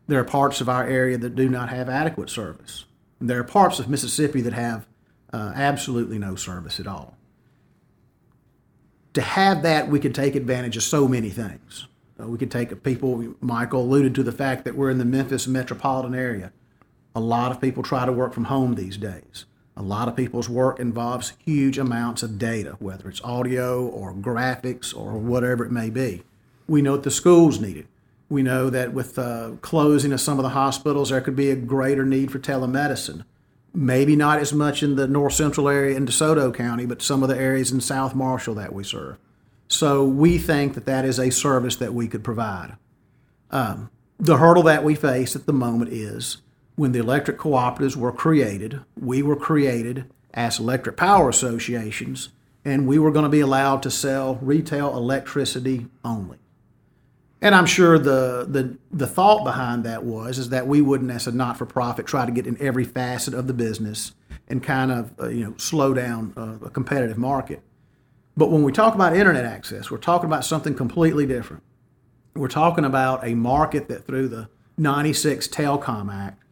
There 0.06 0.20
are 0.20 0.24
parts 0.24 0.60
of 0.60 0.68
our 0.68 0.86
area 0.86 1.18
that 1.18 1.34
do 1.34 1.48
not 1.48 1.68
have 1.68 1.88
adequate 1.88 2.30
service. 2.30 2.84
And 3.20 3.28
there 3.28 3.38
are 3.38 3.44
parts 3.44 3.78
of 3.78 3.88
Mississippi 3.88 4.40
that 4.42 4.52
have 4.52 4.86
uh, 5.32 5.52
absolutely 5.54 6.18
no 6.18 6.34
service 6.34 6.80
at 6.80 6.86
all. 6.86 7.16
To 9.14 9.20
have 9.20 9.62
that, 9.62 9.88
we 9.88 9.98
could 9.98 10.14
take 10.14 10.34
advantage 10.34 10.76
of 10.76 10.82
so 10.82 11.08
many 11.08 11.30
things. 11.30 11.86
Uh, 12.20 12.28
we 12.28 12.38
could 12.38 12.50
take 12.50 12.82
people, 12.82 13.34
Michael 13.40 13.82
alluded 13.82 14.14
to 14.14 14.22
the 14.22 14.32
fact 14.32 14.64
that 14.64 14.74
we're 14.74 14.90
in 14.90 14.98
the 14.98 15.04
Memphis 15.04 15.46
metropolitan 15.46 16.14
area. 16.14 16.52
A 17.14 17.20
lot 17.20 17.50
of 17.50 17.60
people 17.60 17.82
try 17.82 18.06
to 18.06 18.12
work 18.12 18.32
from 18.32 18.44
home 18.44 18.74
these 18.74 18.96
days. 18.96 19.46
A 19.76 19.82
lot 19.82 20.08
of 20.08 20.16
people's 20.16 20.48
work 20.48 20.80
involves 20.80 21.34
huge 21.44 21.76
amounts 21.76 22.22
of 22.22 22.38
data, 22.38 22.76
whether 22.78 23.08
it's 23.08 23.22
audio 23.22 23.86
or 23.86 24.14
graphics 24.14 24.96
or 24.96 25.12
whatever 25.12 25.64
it 25.64 25.72
may 25.72 25.90
be. 25.90 26.22
We 26.68 26.82
know 26.82 26.92
that 26.96 27.04
the 27.04 27.10
schools 27.10 27.60
need 27.60 27.76
it. 27.76 27.86
We 28.28 28.42
know 28.42 28.70
that 28.70 28.92
with 28.92 29.18
uh, 29.18 29.52
closing 29.60 30.12
of 30.12 30.20
some 30.20 30.38
of 30.38 30.42
the 30.42 30.50
hospitals, 30.50 31.10
there 31.10 31.20
could 31.20 31.36
be 31.36 31.50
a 31.50 31.56
greater 31.56 32.04
need 32.04 32.32
for 32.32 32.38
telemedicine. 32.38 33.24
Maybe 33.72 34.16
not 34.16 34.40
as 34.40 34.52
much 34.52 34.82
in 34.82 34.96
the 34.96 35.06
north 35.06 35.34
central 35.34 35.68
area 35.68 35.96
in 35.96 36.06
DeSoto 36.06 36.52
County, 36.52 36.86
but 36.86 37.02
some 37.02 37.22
of 37.22 37.28
the 37.28 37.36
areas 37.36 37.70
in 37.70 37.80
South 37.80 38.14
Marshall 38.14 38.54
that 38.54 38.72
we 38.72 38.82
serve. 38.82 39.18
So 39.68 40.04
we 40.04 40.38
think 40.38 40.74
that 40.74 40.86
that 40.86 41.04
is 41.04 41.18
a 41.18 41.30
service 41.30 41.76
that 41.76 41.94
we 41.94 42.08
could 42.08 42.24
provide. 42.24 42.76
Um, 43.50 43.90
the 44.18 44.38
hurdle 44.38 44.62
that 44.64 44.82
we 44.82 44.94
face 44.94 45.36
at 45.36 45.46
the 45.46 45.52
moment 45.52 45.92
is 45.92 46.38
when 46.74 46.92
the 46.92 46.98
electric 46.98 47.38
cooperatives 47.38 47.96
were 47.96 48.12
created, 48.12 48.80
we 49.00 49.22
were 49.22 49.36
created 49.36 50.10
as 50.34 50.58
electric 50.58 50.96
power 50.96 51.28
associations, 51.28 52.30
and 52.64 52.86
we 52.86 52.98
were 52.98 53.10
going 53.10 53.24
to 53.24 53.30
be 53.30 53.40
allowed 53.40 53.82
to 53.82 53.90
sell 53.90 54.36
retail 54.36 54.96
electricity 54.96 55.86
only. 56.04 56.38
And 57.42 57.54
I'm 57.54 57.66
sure 57.66 57.98
the, 57.98 58.46
the 58.48 58.78
the 58.90 59.06
thought 59.06 59.44
behind 59.44 59.84
that 59.84 60.04
was 60.04 60.38
is 60.38 60.48
that 60.48 60.66
we 60.66 60.80
wouldn't, 60.80 61.10
as 61.10 61.26
a 61.26 61.32
not-for-profit, 61.32 62.06
try 62.06 62.24
to 62.24 62.32
get 62.32 62.46
in 62.46 62.60
every 62.60 62.84
facet 62.84 63.34
of 63.34 63.46
the 63.46 63.52
business 63.52 64.12
and 64.48 64.62
kind 64.62 64.90
of 64.90 65.12
uh, 65.20 65.28
you 65.28 65.44
know 65.44 65.54
slow 65.58 65.92
down 65.92 66.32
uh, 66.36 66.66
a 66.66 66.70
competitive 66.70 67.18
market. 67.18 67.60
But 68.36 68.50
when 68.50 68.62
we 68.62 68.72
talk 68.72 68.94
about 68.94 69.16
internet 69.16 69.44
access, 69.44 69.90
we're 69.90 69.98
talking 69.98 70.26
about 70.26 70.44
something 70.44 70.74
completely 70.74 71.26
different. 71.26 71.62
We're 72.34 72.48
talking 72.48 72.84
about 72.84 73.26
a 73.26 73.34
market 73.34 73.88
that 73.88 74.06
through 74.06 74.28
the 74.28 74.48
96 74.76 75.48
Telecom 75.48 76.12
Act 76.12 76.42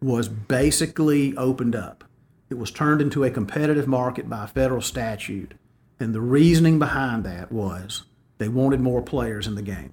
was 0.00 0.28
basically 0.28 1.36
opened 1.36 1.74
up. 1.74 2.04
It 2.48 2.58
was 2.58 2.70
turned 2.70 3.00
into 3.00 3.24
a 3.24 3.30
competitive 3.30 3.88
market 3.88 4.28
by 4.28 4.46
federal 4.46 4.82
statute. 4.82 5.54
And 5.98 6.14
the 6.14 6.20
reasoning 6.20 6.78
behind 6.78 7.24
that 7.24 7.50
was 7.50 8.04
they 8.38 8.48
wanted 8.48 8.80
more 8.80 9.02
players 9.02 9.46
in 9.46 9.54
the 9.54 9.62
game. 9.62 9.92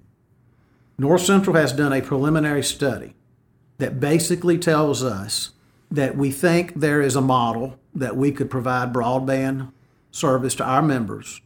North 1.00 1.22
Central 1.22 1.56
has 1.56 1.72
done 1.72 1.94
a 1.94 2.02
preliminary 2.02 2.62
study 2.62 3.14
that 3.78 4.00
basically 4.00 4.58
tells 4.58 5.02
us 5.02 5.52
that 5.90 6.14
we 6.14 6.30
think 6.30 6.74
there 6.74 7.00
is 7.00 7.16
a 7.16 7.22
model 7.22 7.78
that 7.94 8.18
we 8.18 8.30
could 8.30 8.50
provide 8.50 8.92
broadband 8.92 9.72
service 10.10 10.54
to 10.56 10.64
our 10.64 10.82
members. 10.82 11.40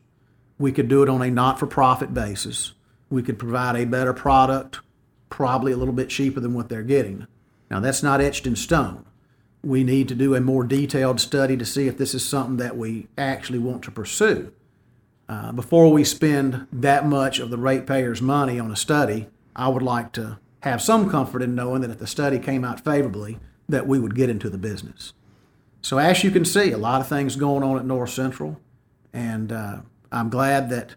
We 0.59 0.73
could 0.73 0.89
do 0.89 1.05
it 1.05 1.09
on 1.09 1.23
a 1.23 1.31
not 1.31 1.61
for 1.61 1.69
profit 1.69 2.13
basis. 2.13 2.73
We 3.09 3.23
could 3.23 3.39
provide 3.39 3.77
a 3.77 3.87
better 3.87 4.13
product, 4.13 4.81
probably 5.31 5.71
a 5.71 5.77
little 5.77 5.95
bit 5.95 6.09
cheaper 6.09 6.41
than 6.41 6.53
what 6.53 6.69
they're 6.69 6.83
getting. 6.83 7.29
Now, 7.71 7.79
that's 7.79 8.03
not 8.03 8.21
etched 8.21 8.49
in 8.49 8.57
stone. 8.57 9.07
We 9.63 9.85
need 9.85 10.09
to 10.09 10.17
do 10.17 10.35
a 10.35 10.41
more 10.41 10.65
detailed 10.65 11.21
study 11.21 11.57
to 11.59 11.65
see 11.65 11.87
if 11.87 11.97
this 11.97 12.13
is 12.13 12.27
something 12.27 12.57
that 12.57 12.77
we 12.77 13.07
actually 13.17 13.61
want 13.61 13.85
to 13.85 13.93
pursue. 13.93 14.53
Uh, 15.29 15.53
before 15.53 15.93
we 15.93 16.03
spend 16.03 16.67
that 16.73 17.07
much 17.07 17.39
of 17.39 17.51
the 17.51 17.57
ratepayers' 17.57 18.21
money 18.21 18.59
on 18.59 18.73
a 18.73 18.77
study, 18.77 19.29
I 19.57 19.69
would 19.69 19.83
like 19.83 20.13
to 20.13 20.39
have 20.61 20.83
some 20.83 21.11
comfort 21.11 21.43
in 21.43 21.55
knowing 21.55 21.83
that 21.83 21.91
if 21.91 21.99
the 21.99 22.07
study 22.07 22.39
came 22.39 22.65
out 22.65 22.85
favorably, 22.85 23.39
that 23.69 23.87
we 23.87 23.99
would 23.99 24.15
get 24.15 24.31
into 24.31 24.51
the 24.51 24.59
business. 24.59 25.13
So, 25.83 25.99
as 25.99 26.25
you 26.25 26.31
can 26.31 26.45
see, 26.45 26.73
a 26.73 26.79
lot 26.79 27.01
of 27.01 27.09
things 27.09 27.37
going 27.37 27.63
on 27.63 27.77
at 27.77 27.85
North 27.85 28.11
Central, 28.11 28.59
and 29.13 29.53
uh, 29.53 29.81
I'm 30.11 30.31
glad 30.31 30.71
that 30.71 30.95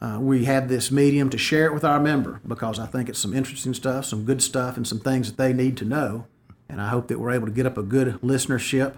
uh, 0.00 0.18
we 0.20 0.44
have 0.44 0.68
this 0.68 0.90
medium 0.90 1.30
to 1.30 1.38
share 1.38 1.66
it 1.66 1.74
with 1.74 1.84
our 1.84 2.00
member 2.00 2.40
because 2.46 2.78
I 2.78 2.86
think 2.86 3.08
it's 3.08 3.18
some 3.18 3.34
interesting 3.34 3.74
stuff, 3.74 4.04
some 4.04 4.24
good 4.24 4.42
stuff, 4.42 4.76
and 4.76 4.86
some 4.86 5.00
things 5.00 5.28
that 5.28 5.38
they 5.38 5.52
need 5.52 5.76
to 5.78 5.84
know. 5.84 6.26
And 6.68 6.80
I 6.80 6.88
hope 6.88 7.08
that 7.08 7.18
we're 7.18 7.32
able 7.32 7.46
to 7.46 7.52
get 7.52 7.66
up 7.66 7.76
a 7.76 7.82
good 7.82 8.20
listenership, 8.20 8.94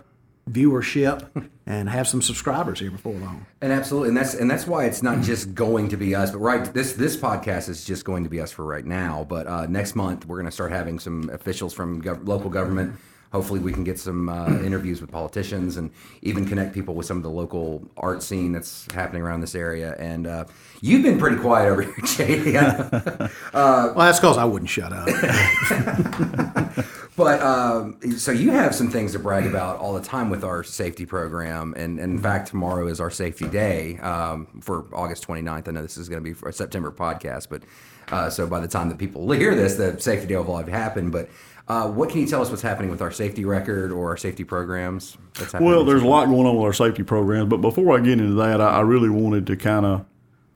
viewership, 0.51 1.49
and 1.67 1.89
have 1.89 2.07
some 2.07 2.21
subscribers 2.21 2.81
here 2.81 2.91
before 2.91 3.15
long. 3.15 3.47
And 3.61 3.73
absolutely, 3.73 4.09
and 4.09 4.17
that's 4.17 4.35
and 4.35 4.51
that's 4.51 4.67
why 4.67 4.85
it's 4.85 5.03
not 5.03 5.23
just 5.23 5.55
going 5.55 5.89
to 5.89 5.97
be 5.97 6.15
us. 6.15 6.31
But 6.31 6.39
right, 6.39 6.75
this 6.75 6.93
this 6.93 7.17
podcast 7.17 7.69
is 7.69 7.85
just 7.85 8.05
going 8.05 8.25
to 8.25 8.31
be 8.31 8.41
us 8.41 8.53
for 8.53 8.65
right 8.65 8.85
now. 8.85 9.27
But 9.29 9.47
uh, 9.47 9.67
next 9.67 9.95
month 9.95 10.27
we're 10.27 10.37
going 10.37 10.47
to 10.47 10.53
start 10.53 10.73
having 10.73 10.99
some 10.99 11.31
officials 11.31 11.73
from 11.73 12.03
gov- 12.03 12.27
local 12.27 12.51
government, 12.51 12.97
hopefully 13.35 13.59
we 13.59 13.73
can 13.73 13.83
get 13.83 13.99
some 13.99 14.29
uh, 14.29 14.47
interviews 14.61 15.01
with 15.01 15.11
politicians 15.11 15.77
and 15.77 15.91
even 16.23 16.47
connect 16.47 16.73
people 16.73 16.95
with 16.95 17.05
some 17.05 17.17
of 17.17 17.25
the 17.25 17.31
local 17.31 17.83
art 17.97 18.23
scene 18.23 18.53
that's 18.53 18.87
happening 18.95 19.23
around 19.23 19.41
this 19.41 19.57
area. 19.57 19.97
And 19.99 20.29
uh, 20.29 20.45
you've 20.81 21.03
been 21.03 21.19
pretty 21.19 21.39
quiet 21.39 21.69
over 21.69 21.83
here, 21.83 21.95
JD. 21.99 23.31
well, 23.53 23.95
that's 23.97 24.21
because 24.21 24.39
I 24.39 24.45
wouldn't 24.45 24.71
shut 24.71 24.93
up. 24.93 25.09
But 27.17 27.41
um, 27.43 27.97
so 28.19 28.33
you 28.33 28.51
have 28.51 28.75
some 28.75 28.91
things 28.91 29.13
to 29.13 29.21
brag 29.21 29.47
about 29.47 29.79
all 29.79 29.95
the 29.95 30.01
time 30.01 30.31
with 30.31 30.43
our 30.43 30.65
safety 30.65 31.07
program, 31.07 31.73
and, 31.77 32.01
and 32.01 32.15
in 32.15 32.19
fact, 32.19 32.49
tomorrow 32.49 32.89
is 32.89 33.01
our 33.01 33.11
safety 33.11 33.47
day 33.47 33.99
um, 33.99 34.49
for 34.61 34.87
August 34.93 35.25
29th. 35.29 35.69
I 35.69 35.71
know 35.71 35.83
this 35.83 35.97
is 35.97 36.09
going 36.09 36.21
to 36.21 36.25
be 36.25 36.33
for 36.33 36.49
a 36.49 36.53
September 36.53 36.91
podcast, 36.91 37.47
but 37.49 37.63
uh, 38.11 38.31
so 38.31 38.49
by 38.49 38.59
the 38.59 38.67
time 38.67 38.89
that 38.89 38.99
people 38.99 39.31
hear 39.31 39.55
this, 39.55 39.77
the 39.77 39.99
safety 40.01 40.27
day 40.27 40.37
will 40.37 40.57
have 40.57 40.67
happened. 40.69 41.13
But 41.13 41.31
uh, 41.69 41.89
what 41.89 42.11
can 42.11 42.21
you 42.21 42.27
tell 42.27 42.43
us 42.43 42.51
what's 42.51 42.63
happening 42.63 42.91
with 42.91 43.01
our 43.01 43.11
safety 43.11 43.45
record 43.45 43.91
or 43.91 44.11
our 44.11 44.17
safety 44.17 44.45
programs? 44.45 45.17
Well, 45.59 45.85
there's 45.85 46.03
a 46.03 46.07
lot 46.07 46.27
going 46.27 46.47
on 46.47 46.57
with 46.57 46.65
our 46.65 46.73
safety 46.73 47.03
programs, 47.03 47.49
but 47.49 47.59
before 47.59 47.97
I 47.97 48.01
get 48.01 48.21
into 48.21 48.35
that, 48.35 48.61
I, 48.61 48.79
I 48.79 48.81
really 48.83 49.09
wanted 49.09 49.47
to 49.49 49.57
kind 49.57 49.87
of 49.87 50.05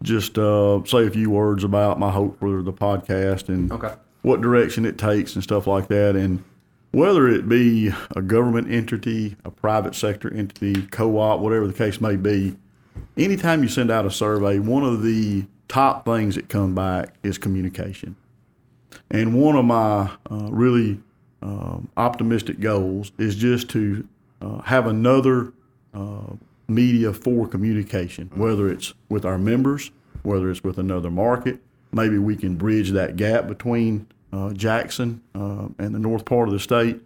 just 0.02 0.38
uh, 0.38 0.84
say 0.84 1.06
a 1.06 1.10
few 1.10 1.30
words 1.30 1.64
about 1.64 1.98
my 1.98 2.10
hope 2.10 2.38
for 2.38 2.62
the 2.62 2.72
podcast 2.72 3.48
and 3.48 3.72
Okay. 3.72 3.94
what 4.22 4.40
direction 4.40 4.84
it 4.84 4.98
takes 4.98 5.34
and 5.34 5.42
stuff 5.42 5.66
like 5.66 5.88
that. 5.88 6.14
And 6.14 6.44
whether 6.92 7.26
it 7.28 7.48
be 7.48 7.90
a 8.14 8.22
government 8.22 8.70
entity, 8.70 9.36
a 9.44 9.50
private 9.50 9.94
sector 9.94 10.32
entity, 10.32 10.82
co-op, 10.86 11.40
whatever 11.40 11.66
the 11.66 11.72
case 11.72 12.00
may 12.00 12.16
be, 12.16 12.56
anytime 13.16 13.62
you 13.62 13.68
send 13.68 13.90
out 13.90 14.06
a 14.06 14.10
survey, 14.10 14.58
one 14.58 14.84
of 14.84 15.02
the 15.02 15.46
top 15.68 16.04
things 16.04 16.34
that 16.36 16.48
come 16.48 16.74
back 16.74 17.14
is 17.22 17.36
communication. 17.38 18.14
And 19.10 19.40
one 19.40 19.56
of 19.56 19.64
my 19.64 20.10
uh, 20.30 20.48
really 20.50 21.00
um, 21.42 21.88
optimistic 21.96 22.60
goals 22.60 23.12
is 23.18 23.36
just 23.36 23.70
to 23.70 24.06
uh, 24.40 24.60
have 24.62 24.86
another 24.86 25.52
uh, 25.94 26.34
media 26.68 27.12
for 27.12 27.46
communication, 27.46 28.30
whether 28.34 28.68
it's 28.68 28.92
with 29.08 29.24
our 29.24 29.38
members, 29.38 29.90
whether 30.22 30.50
it's 30.50 30.62
with 30.62 30.78
another 30.78 31.10
market. 31.10 31.60
Maybe 31.92 32.18
we 32.18 32.36
can 32.36 32.56
bridge 32.56 32.90
that 32.90 33.16
gap 33.16 33.46
between 33.46 34.06
uh, 34.32 34.52
Jackson 34.52 35.22
uh, 35.34 35.68
and 35.78 35.94
the 35.94 35.98
north 35.98 36.24
part 36.24 36.48
of 36.48 36.52
the 36.52 36.60
state. 36.60 37.00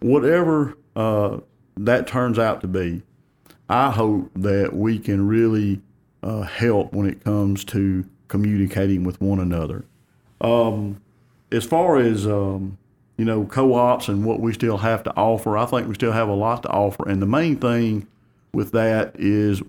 Whatever 0.00 0.76
uh, 0.94 1.38
that 1.76 2.06
turns 2.06 2.38
out 2.38 2.60
to 2.60 2.68
be, 2.68 3.02
I 3.68 3.90
hope 3.90 4.30
that 4.36 4.74
we 4.74 4.98
can 4.98 5.26
really 5.26 5.80
help 6.46 6.92
when 6.92 7.08
it 7.08 7.24
comes 7.24 7.64
to 7.64 8.04
communicating 8.28 9.02
with 9.02 9.18
one 9.20 9.38
another 9.38 9.84
as 11.50 11.64
far 11.64 11.96
as 11.98 12.26
um, 12.26 12.78
you 13.16 13.24
know 13.24 13.44
co-ops 13.44 14.08
and 14.08 14.24
what 14.24 14.40
we 14.40 14.52
still 14.52 14.78
have 14.78 15.02
to 15.04 15.16
offer, 15.16 15.56
I 15.56 15.66
think 15.66 15.88
we 15.88 15.94
still 15.94 16.12
have 16.12 16.28
a 16.28 16.34
lot 16.34 16.62
to 16.64 16.68
offer. 16.68 17.08
And 17.08 17.20
the 17.22 17.26
main 17.26 17.56
thing 17.56 18.06
with 18.52 18.72
that 18.72 19.14
is 19.18 19.62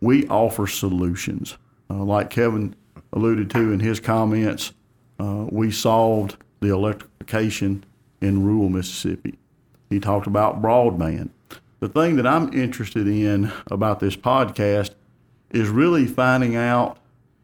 we 0.00 0.26
offer 0.28 0.66
solutions, 0.66 1.56
uh, 1.90 2.02
like 2.02 2.30
Kevin 2.30 2.74
alluded 3.12 3.50
to 3.50 3.72
in 3.72 3.80
his 3.80 4.00
comments. 4.00 4.72
Uh, 5.18 5.46
we 5.50 5.70
solved 5.70 6.36
the 6.60 6.68
electrification 6.68 7.84
in 8.20 8.44
rural 8.44 8.68
Mississippi. 8.68 9.38
He 9.90 10.00
talked 10.00 10.26
about 10.26 10.60
broadband. 10.60 11.30
The 11.80 11.88
thing 11.88 12.16
that 12.16 12.26
I'm 12.26 12.52
interested 12.52 13.06
in 13.06 13.52
about 13.70 14.00
this 14.00 14.16
podcast 14.16 14.90
is 15.50 15.68
really 15.68 16.06
finding 16.06 16.56
out 16.56 16.98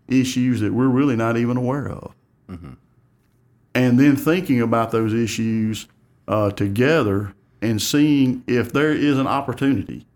issues 0.09 0.61
that 0.61 0.73
we're 0.73 0.89
really 0.89 1.15
not 1.15 1.37
even 1.37 1.57
aware 1.57 1.89
of 1.89 2.15
and 3.75 3.99
then 3.99 4.17
thinking 4.17 4.61
about 4.61 4.91
those 4.91 5.15
issues 5.15 5.87
uh, 6.29 6.51
together 6.51 7.35
and 7.63 7.81
seeing 7.81 8.43
if 8.47 8.73
there 8.73 8.93
is 8.93 9.19
an 9.19 9.27
opportunity 9.27 10.07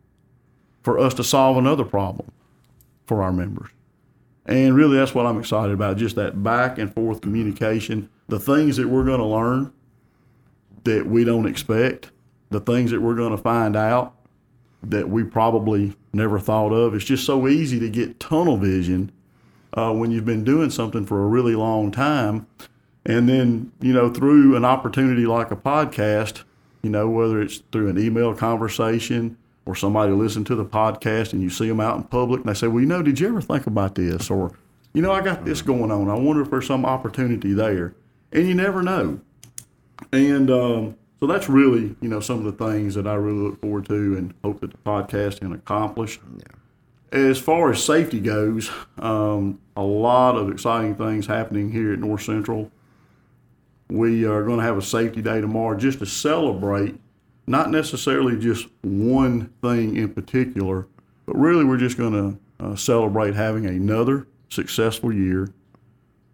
for 0.83 0.99
us 0.99 1.15
to 1.15 1.25
solve 1.25 1.57
another 1.57 1.85
problem 1.85 2.31
for 3.07 3.23
our 3.23 3.33
members. 3.33 3.71
And 4.47 4.75
really, 4.75 4.97
that's 4.97 5.15
what 5.15 5.27
I'm 5.27 5.39
excited 5.39 5.73
about 5.73 5.97
just 5.97 6.17
that 6.17 6.43
back 6.43 6.79
and 6.79 6.93
forth 6.93 7.21
communication, 7.21 8.11
the 8.29 8.39
things 8.39 8.77
that 8.77 8.89
we're 8.89 9.05
going 9.05 9.21
to 9.21 9.27
learn 9.27 9.73
that 10.85 11.07
we 11.07 11.25
don't 11.25 11.47
expect, 11.47 12.11
the 12.51 12.61
things 12.61 12.91
that 12.91 13.01
we're 13.01 13.15
going 13.15 13.35
to 13.35 13.43
find 13.43 13.75
out 13.75 14.15
that 14.83 15.09
we 15.09 15.25
probably 15.25 15.97
never 16.13 16.39
thought 16.39 16.73
of. 16.73 16.95
It's 16.95 17.05
just 17.05 17.25
so 17.25 17.49
easy 17.49 17.81
to 17.81 17.89
get 17.89 18.21
tunnel 18.21 18.59
vision 18.59 19.11
uh, 19.73 19.93
when 19.93 20.11
you've 20.11 20.27
been 20.27 20.45
doing 20.45 20.69
something 20.69 21.07
for 21.07 21.25
a 21.25 21.27
really 21.27 21.55
long 21.55 21.91
time. 21.91 22.47
And 23.07 23.29
then, 23.29 23.73
you 23.81 23.93
know, 23.93 24.11
through 24.11 24.57
an 24.57 24.65
opportunity 24.65 25.27
like 25.27 25.51
a 25.51 25.57
podcast, 25.57 26.43
you 26.83 26.91
know, 26.91 27.09
whether 27.09 27.41
it's 27.41 27.59
through 27.73 27.89
an 27.89 27.99
email 27.99 28.35
conversation 28.35 29.37
or 29.67 29.75
somebody 29.75 30.13
listen 30.13 30.45
to 30.45 30.55
the 30.55 30.65
podcast 30.65 31.33
and 31.33 31.43
you 31.43 31.51
see 31.51 31.69
them 31.69 31.81
out 31.81 31.97
in 31.97 32.05
public 32.05 32.41
and 32.41 32.49
they 32.49 32.55
say, 32.55 32.67
well, 32.67 32.81
you 32.81 32.87
know, 32.87 33.03
did 33.03 33.21
you 33.21 33.29
ever 33.29 33.41
think 33.41 33.67
about 33.67 33.95
this? 33.95 34.31
Or, 34.31 34.53
you 34.93 35.03
know, 35.03 35.13
I 35.13 35.21
got 35.21 35.45
this 35.45 35.63
going 35.63 35.91
on. 35.91 36.09
I 36.09 36.15
wonder 36.15 36.43
if 36.43 36.51
there's 36.51 36.67
some 36.67 36.85
opportunity 36.85 37.53
there. 37.53 37.95
And 38.33 38.49
you 38.49 38.55
never 38.55 38.83
know. 38.83 39.21
And 40.13 40.51
um, 40.51 40.97
so 41.21 41.27
that's 41.27 41.49
really, 41.49 41.97
you 42.01 42.09
know, 42.09 42.21
some 42.21 42.45
of 42.45 42.57
the 42.57 42.65
things 42.67 42.95
that 42.95 43.07
I 43.07 43.15
really 43.15 43.39
look 43.39 43.61
forward 43.61 43.87
to 43.87 44.17
and 44.17 44.35
hope 44.43 44.61
that 44.61 44.73
the 44.73 44.79
podcast 44.79 45.41
can 45.41 45.53
accomplish. 45.53 46.21
As 47.13 47.39
far 47.39 47.71
as 47.71 47.83
safety 47.83 48.21
goes, 48.21 48.71
um, 48.99 49.61
a 49.77 49.83
lot 49.83 50.37
of 50.37 50.51
exciting 50.51 50.97
things 50.97 51.27
happening 51.27 51.71
here 51.71 51.93
at 51.93 51.99
North 52.01 52.23
Central. 52.23 52.71
We 53.89 54.25
are 54.25 54.43
going 54.43 54.59
to 54.59 54.65
have 54.65 54.79
a 54.79 54.83
safety 54.83 55.23
day 55.23 55.41
tomorrow 55.41 55.77
just 55.77 55.99
to 55.99 56.07
celebrate, 56.07 56.99
not 57.47 57.71
necessarily 57.71 58.39
just 58.39 58.67
one 58.83 59.53
thing 59.63 59.97
in 59.97 60.15
particular, 60.15 60.87
but 61.27 61.37
really 61.37 61.65
we're 61.65 61.77
just 61.77 61.99
going 61.99 62.13
to 62.13 62.65
uh, 62.65 62.77
celebrate 62.77 63.35
having 63.35 63.67
another 63.67 64.27
successful 64.49 65.13
year 65.13 65.51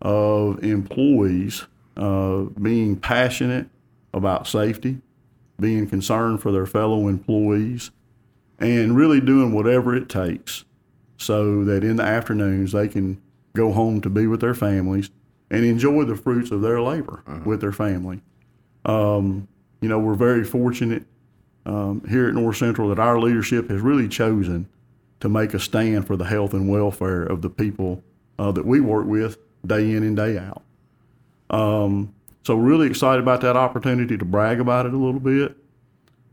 of 0.02 0.62
employees 0.62 1.66
uh, 1.97 2.42
being 2.61 2.97
passionate 2.97 3.69
about 4.14 4.47
safety, 4.47 4.99
being 5.59 5.87
concerned 5.87 6.40
for 6.40 6.52
their 6.52 6.66
fellow 6.66 7.09
employees, 7.09 7.90
and 8.59 8.97
really 8.97 9.21
doing 9.21 9.52
whatever 9.52 9.95
it 9.95 10.09
takes 10.09 10.64
so 11.16 11.64
that 11.64 11.85
in 11.85 11.97
the 11.97 12.02
afternoons 12.02 12.73
they 12.73 12.88
can 12.88 13.21
go 13.54 13.73
home 13.73 14.00
to 14.00 14.09
be 14.09 14.26
with 14.26 14.40
their 14.40 14.54
families 14.54 15.11
and 15.50 15.64
enjoy 15.64 16.04
the 16.04 16.16
fruits 16.16 16.50
of 16.50 16.61
their 16.61 16.80
labor 16.80 17.23
with 17.45 17.61
their 17.61 17.73
family. 17.73 18.21
Um, 18.85 19.49
you 19.80 19.88
know, 19.88 19.99
we're 19.99 20.14
very 20.14 20.45
fortunate 20.45 21.04
um, 21.66 22.02
here 22.09 22.28
at 22.28 22.35
North 22.35 22.57
Central 22.57 22.88
that 22.88 22.99
our 22.99 23.19
leadership 23.19 23.71
has 23.71 23.80
really 23.80 24.09
chosen 24.09 24.69
to 25.21 25.28
make 25.28 25.54
a 25.54 25.61
stand 25.61 26.07
for 26.07 26.16
the 26.16 26.25
health 26.25 26.54
and 26.54 26.69
welfare 26.69 27.23
of 27.23 27.42
the 27.42 27.50
people 27.50 28.02
uh, 28.38 28.50
that 28.52 28.64
we 28.64 28.80
work 28.80 29.07
with 29.07 29.38
day 29.66 29.92
in 29.92 30.02
and 30.02 30.16
day 30.16 30.38
out. 30.38 30.62
Um, 31.50 32.14
so 32.42 32.54
really 32.54 32.87
excited 32.87 33.21
about 33.21 33.42
that 33.42 33.57
opportunity 33.57 34.16
to 34.16 34.25
brag 34.25 34.61
about 34.61 34.87
it 34.87 34.95
a 34.95 34.97
little 34.97 35.21
bit. 35.21 35.57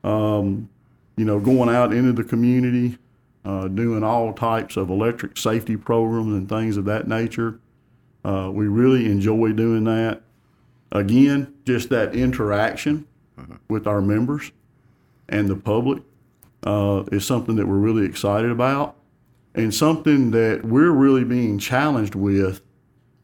Um, 0.04 0.70
you 1.18 1.26
know, 1.26 1.40
going 1.40 1.70
out 1.70 1.92
into 1.92 2.14
the 2.14 2.24
community, 2.24 2.98
uh, 3.44 3.68
doing 3.68 4.04
all 4.04 4.32
types 4.34 4.78
of 4.78 4.90
electric 4.90 5.38
safety 5.38 5.76
programs 5.76 6.34
and 6.34 6.48
things 6.48 6.78
of 6.78 6.86
that 6.86 7.08
nature. 7.08 7.60
Uh, 8.24 8.50
we 8.54 8.68
really 8.68 9.06
enjoy 9.06 9.52
doing 9.52 9.86
that. 9.86 10.22
Again, 10.92 11.54
just 11.66 11.90
that 11.90 12.16
interaction 12.16 13.08
with 13.70 13.88
our 13.88 14.02
members 14.02 14.52
and 15.30 15.48
the 15.48 15.56
public 15.56 16.04
uh, 16.64 17.04
is 17.12 17.26
something 17.26 17.56
that 17.56 17.68
we're 17.68 17.76
really 17.76 18.06
excited 18.06 18.52
about. 18.52 18.96
And 19.54 19.74
something 19.74 20.32
that 20.32 20.64
we're 20.64 20.92
really 20.92 21.24
being 21.24 21.58
challenged 21.58 22.16
with 22.16 22.62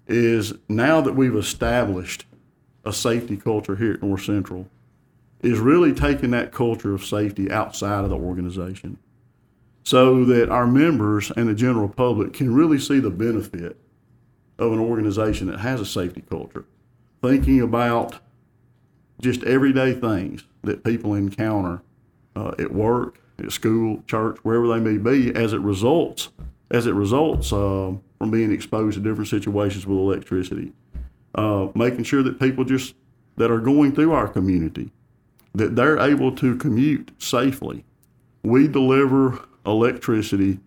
is 0.08 0.54
now 0.68 1.00
that 1.02 1.14
we've 1.14 1.36
established 1.36 2.26
a 2.86 2.92
safety 2.94 3.38
culture 3.38 3.76
here 3.76 3.94
at 3.94 4.04
North 4.04 4.24
Central, 4.24 4.68
is 5.42 5.60
really 5.60 5.94
taking 5.94 6.32
that 6.32 6.52
culture 6.52 6.94
of 6.94 7.04
safety 7.04 7.52
outside 7.52 8.04
of 8.04 8.10
the 8.10 8.18
organization 8.18 8.98
so 9.84 10.24
that 10.24 10.50
our 10.50 10.66
members 10.66 11.32
and 11.32 11.50
the 11.50 11.54
general 11.54 11.90
public 11.90 12.34
can 12.34 12.54
really 12.54 12.80
see 12.80 13.00
the 13.00 13.10
benefit 13.10 13.78
of 14.64 14.74
an 14.74 14.80
organization 14.80 15.48
that 15.48 15.60
has 15.60 15.80
a 15.82 15.86
safety 15.86 16.24
culture. 16.30 16.66
Thinking 17.22 17.62
about 17.62 18.20
just 19.22 19.44
everyday 19.44 19.94
things 19.94 20.44
that 20.64 20.84
people 20.84 21.14
encounter 21.14 21.82
uh, 22.36 22.54
at 22.60 22.74
work, 22.74 23.20
at 23.40 23.52
school, 23.52 24.04
church, 24.08 24.38
wherever 24.44 24.68
they 24.68 24.80
may 24.80 24.98
be, 24.98 25.34
as 25.36 25.54
it 25.54 25.60
results 25.60 26.30
as 26.74 26.88
it 26.88 26.94
results 26.94 27.54
uh, 27.54 27.94
from 28.18 28.32
being 28.32 28.52
exposed 28.52 28.96
to 28.96 29.04
different 29.04 29.30
situations 29.30 29.86
with 29.86 29.98
electricity. 29.98 30.74
Uh, 31.36 31.68
making 31.76 32.04
sure 32.04 32.24
that 32.24 32.40
people 32.40 32.64
just 32.64 32.96
that 33.38 33.50
are 33.50 33.60
going 33.60 33.94
through 33.94 34.12
our 34.12 34.28
community 34.28 34.92
that 35.56 35.76
they're 35.76 36.00
able 36.00 36.36
to 36.36 36.56
commute 36.58 37.12
safely. 37.20 37.84
We 38.44 38.68
deliver 38.68 39.40
electricity 39.66 40.60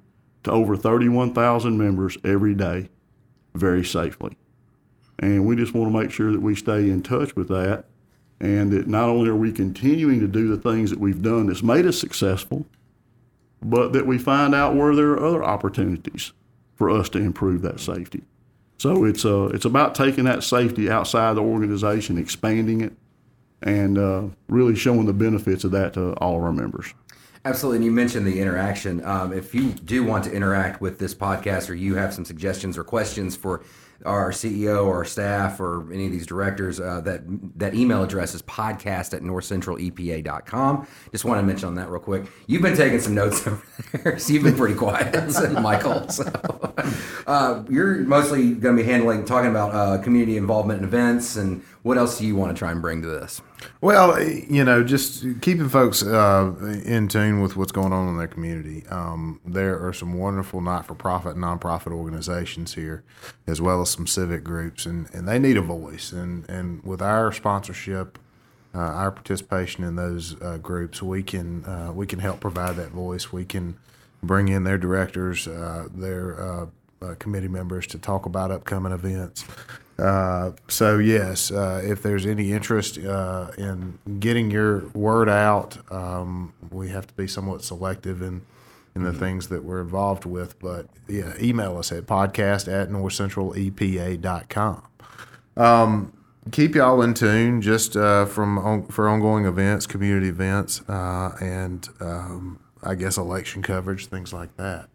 to 0.44 0.52
over 0.52 0.76
31,000 0.76 1.76
members 1.76 2.16
every 2.24 2.54
day 2.54 2.88
very 3.56 3.84
safely. 3.84 4.36
And 5.18 5.46
we 5.46 5.56
just 5.56 5.74
want 5.74 5.92
to 5.92 5.98
make 5.98 6.10
sure 6.10 6.30
that 6.32 6.42
we 6.42 6.54
stay 6.54 6.90
in 6.90 7.02
touch 7.02 7.34
with 7.34 7.48
that 7.48 7.86
and 8.40 8.70
that 8.72 8.86
not 8.86 9.08
only 9.08 9.30
are 9.30 9.36
we 9.36 9.50
continuing 9.50 10.20
to 10.20 10.28
do 10.28 10.54
the 10.54 10.60
things 10.60 10.90
that 10.90 11.00
we've 11.00 11.22
done 11.22 11.46
that's 11.46 11.62
made 11.62 11.86
us 11.86 11.98
successful, 11.98 12.66
but 13.62 13.92
that 13.92 14.06
we 14.06 14.18
find 14.18 14.54
out 14.54 14.74
where 14.74 14.94
there 14.94 15.12
are 15.12 15.24
other 15.24 15.42
opportunities 15.42 16.32
for 16.74 16.90
us 16.90 17.08
to 17.08 17.18
improve 17.18 17.62
that 17.62 17.80
safety. 17.80 18.22
So 18.78 19.04
it's 19.04 19.24
uh, 19.24 19.46
it's 19.46 19.64
about 19.64 19.94
taking 19.94 20.24
that 20.24 20.44
safety 20.44 20.90
outside 20.90 21.34
the 21.34 21.42
organization, 21.42 22.18
expanding 22.18 22.82
it, 22.82 22.92
and 23.62 23.96
uh, 23.96 24.24
really 24.48 24.76
showing 24.76 25.06
the 25.06 25.14
benefits 25.14 25.64
of 25.64 25.70
that 25.70 25.94
to 25.94 26.12
all 26.14 26.36
of 26.36 26.42
our 26.42 26.52
members. 26.52 26.92
Absolutely. 27.46 27.76
And 27.76 27.84
you 27.84 27.92
mentioned 27.92 28.26
the 28.26 28.40
interaction. 28.40 29.04
Um, 29.04 29.32
if 29.32 29.54
you 29.54 29.70
do 29.70 30.02
want 30.02 30.24
to 30.24 30.32
interact 30.32 30.80
with 30.80 30.98
this 30.98 31.14
podcast 31.14 31.70
or 31.70 31.74
you 31.74 31.94
have 31.94 32.12
some 32.12 32.24
suggestions 32.24 32.76
or 32.76 32.82
questions 32.82 33.36
for 33.36 33.62
our 34.04 34.30
CEO 34.30 34.84
or 34.84 34.96
our 34.96 35.04
staff 35.04 35.60
or 35.60 35.90
any 35.92 36.06
of 36.06 36.12
these 36.12 36.26
directors, 36.26 36.80
uh, 36.80 37.00
that 37.02 37.22
that 37.56 37.74
email 37.74 38.02
address 38.02 38.34
is 38.34 38.42
podcast 38.42 39.14
at 39.14 39.22
northcentralepa.com. 39.22 40.88
Just 41.12 41.24
want 41.24 41.40
to 41.40 41.46
mention 41.46 41.68
on 41.68 41.76
that 41.76 41.88
real 41.88 42.00
quick. 42.00 42.26
You've 42.48 42.62
been 42.62 42.76
taking 42.76 42.98
some 42.98 43.14
notes 43.14 43.46
over 43.46 43.62
there, 43.92 44.18
so 44.18 44.32
you've 44.32 44.42
been 44.42 44.56
pretty 44.56 44.74
quiet, 44.74 45.14
Michael. 45.62 46.08
So, 46.08 46.24
uh, 47.28 47.62
you're 47.70 47.98
mostly 48.00 48.54
going 48.54 48.76
to 48.76 48.82
be 48.82 48.88
handling, 48.88 49.24
talking 49.24 49.50
about 49.50 49.72
uh, 49.72 50.02
community 50.02 50.36
involvement 50.36 50.80
and 50.80 50.88
events, 50.88 51.36
and 51.36 51.62
what 51.86 51.96
else 51.96 52.18
do 52.18 52.26
you 52.26 52.34
want 52.34 52.50
to 52.52 52.58
try 52.58 52.72
and 52.72 52.82
bring 52.82 53.00
to 53.00 53.06
this? 53.06 53.40
Well, 53.80 54.20
you 54.20 54.64
know, 54.64 54.82
just 54.82 55.24
keeping 55.40 55.68
folks 55.68 56.02
uh, 56.02 56.52
in 56.84 57.06
tune 57.06 57.40
with 57.40 57.56
what's 57.56 57.70
going 57.70 57.92
on 57.92 58.08
in 58.08 58.18
their 58.18 58.26
community. 58.26 58.84
Um, 58.88 59.40
there 59.46 59.78
are 59.86 59.92
some 59.92 60.14
wonderful 60.14 60.60
not-for-profit, 60.60 61.36
nonprofit 61.36 61.92
organizations 61.92 62.74
here, 62.74 63.04
as 63.46 63.60
well 63.60 63.80
as 63.82 63.90
some 63.90 64.08
civic 64.08 64.42
groups, 64.42 64.84
and, 64.84 65.08
and 65.14 65.28
they 65.28 65.38
need 65.38 65.56
a 65.56 65.62
voice. 65.62 66.10
And 66.10 66.44
and 66.50 66.82
with 66.82 67.00
our 67.00 67.30
sponsorship, 67.30 68.18
uh, 68.74 68.78
our 68.78 69.12
participation 69.12 69.84
in 69.84 69.94
those 69.94 70.34
uh, 70.42 70.58
groups, 70.58 71.00
we 71.00 71.22
can 71.22 71.64
uh, 71.66 71.92
we 71.94 72.04
can 72.04 72.18
help 72.18 72.40
provide 72.40 72.74
that 72.76 72.90
voice. 72.90 73.32
We 73.32 73.44
can 73.44 73.76
bring 74.24 74.48
in 74.48 74.64
their 74.64 74.78
directors, 74.78 75.46
uh, 75.46 75.86
their 75.94 76.42
uh, 77.00 77.14
committee 77.20 77.46
members 77.46 77.86
to 77.86 77.98
talk 77.98 78.26
about 78.26 78.50
upcoming 78.50 78.90
events. 78.90 79.44
Uh, 79.98 80.52
so 80.68 80.98
yes, 80.98 81.50
uh, 81.50 81.80
if 81.84 82.02
there's 82.02 82.26
any 82.26 82.52
interest 82.52 82.98
uh, 82.98 83.50
in 83.56 83.98
getting 84.20 84.50
your 84.50 84.86
word 84.88 85.28
out, 85.28 85.78
um, 85.90 86.52
we 86.70 86.90
have 86.90 87.06
to 87.06 87.14
be 87.14 87.26
somewhat 87.26 87.62
selective 87.62 88.20
in 88.22 88.42
in 88.94 89.02
the 89.02 89.12
things 89.12 89.48
that 89.48 89.62
we're 89.62 89.82
involved 89.82 90.24
with. 90.24 90.58
But 90.58 90.86
yeah, 91.06 91.34
email 91.38 91.76
us 91.76 91.92
at 91.92 92.06
podcast 92.06 92.66
at 92.66 92.88
northcentralepa.com. 92.88 94.82
Um, 95.58 96.12
keep 96.50 96.74
y'all 96.74 97.02
in 97.02 97.12
tune 97.12 97.60
just 97.60 97.96
uh, 97.96 98.24
from 98.24 98.58
on, 98.58 98.86
for 98.86 99.08
ongoing 99.08 99.44
events, 99.44 99.86
community 99.86 100.28
events, 100.28 100.80
uh, 100.88 101.36
and 101.40 101.88
um, 102.00 102.58
I 102.82 102.94
guess 102.94 103.18
election 103.18 103.62
coverage, 103.62 104.06
things 104.06 104.32
like 104.32 104.56
that. 104.56 104.88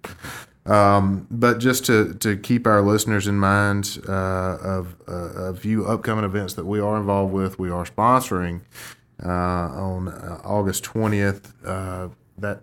Um, 0.65 1.27
but 1.31 1.57
just 1.57 1.85
to, 1.85 2.13
to 2.15 2.37
keep 2.37 2.67
our 2.67 2.81
listeners 2.81 3.27
in 3.27 3.39
mind 3.39 3.99
uh, 4.07 4.57
of 4.61 4.95
uh, 5.07 5.13
a 5.13 5.55
few 5.55 5.85
upcoming 5.85 6.23
events 6.23 6.53
that 6.53 6.65
we 6.65 6.79
are 6.79 6.97
involved 6.97 7.33
with, 7.33 7.57
we 7.57 7.71
are 7.71 7.83
sponsoring 7.85 8.61
uh, 9.23 9.29
on 9.29 10.07
uh, 10.07 10.41
August 10.43 10.83
20th. 10.83 11.53
Uh, 11.65 12.09
that 12.37 12.61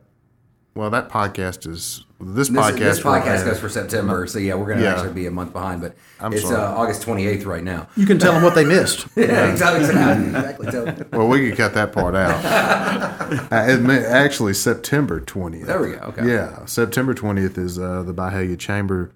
well, 0.78 0.90
that 0.90 1.08
podcast 1.08 1.66
is 1.68 2.04
this, 2.20 2.48
This, 2.48 2.50
podcast. 2.50 2.78
this 2.78 3.00
podcast 3.00 3.24
have- 3.24 3.46
goes 3.46 3.58
for 3.58 3.68
September, 3.68 4.28
so 4.28 4.38
yeah, 4.38 4.54
we're 4.54 4.66
going 4.66 4.78
to 4.78 4.84
Yeah. 4.84 4.94
actually 4.94 5.12
be 5.12 5.26
a 5.26 5.30
month 5.30 5.52
behind, 5.52 5.80
but 5.80 5.96
I'm 6.20 6.32
it's 6.32 6.48
uh. 6.48 6.74
August 6.76 7.02
28th 7.04 7.46
right 7.46 7.64
now. 7.64 7.88
You 7.96 8.06
can 8.06 8.18
tell 8.20 8.32
them 8.32 8.44
what 8.44 8.54
they 8.54 8.64
missed. 8.64 9.06
Yeah, 9.16 9.50
exactly. 9.50 9.80
exactly. 9.84 10.70
Tell- 10.70 10.94
Well, 11.12 11.26
we 11.28 11.48
could 11.48 11.58
cut 11.58 11.74
that 11.74 11.92
part 11.92 12.14
out. 12.14 13.08
Uh, 13.28 13.66
it 13.68 13.82
may, 13.82 14.02
actually, 14.02 14.54
September 14.54 15.20
20th. 15.20 15.66
There 15.66 15.82
we 15.82 15.90
go, 15.92 15.98
okay. 15.98 16.26
Yeah, 16.26 16.64
September 16.64 17.12
20th 17.12 17.58
is 17.58 17.78
uh, 17.78 18.02
the 18.02 18.14
Byhalia 18.14 18.58
Chamber 18.58 19.10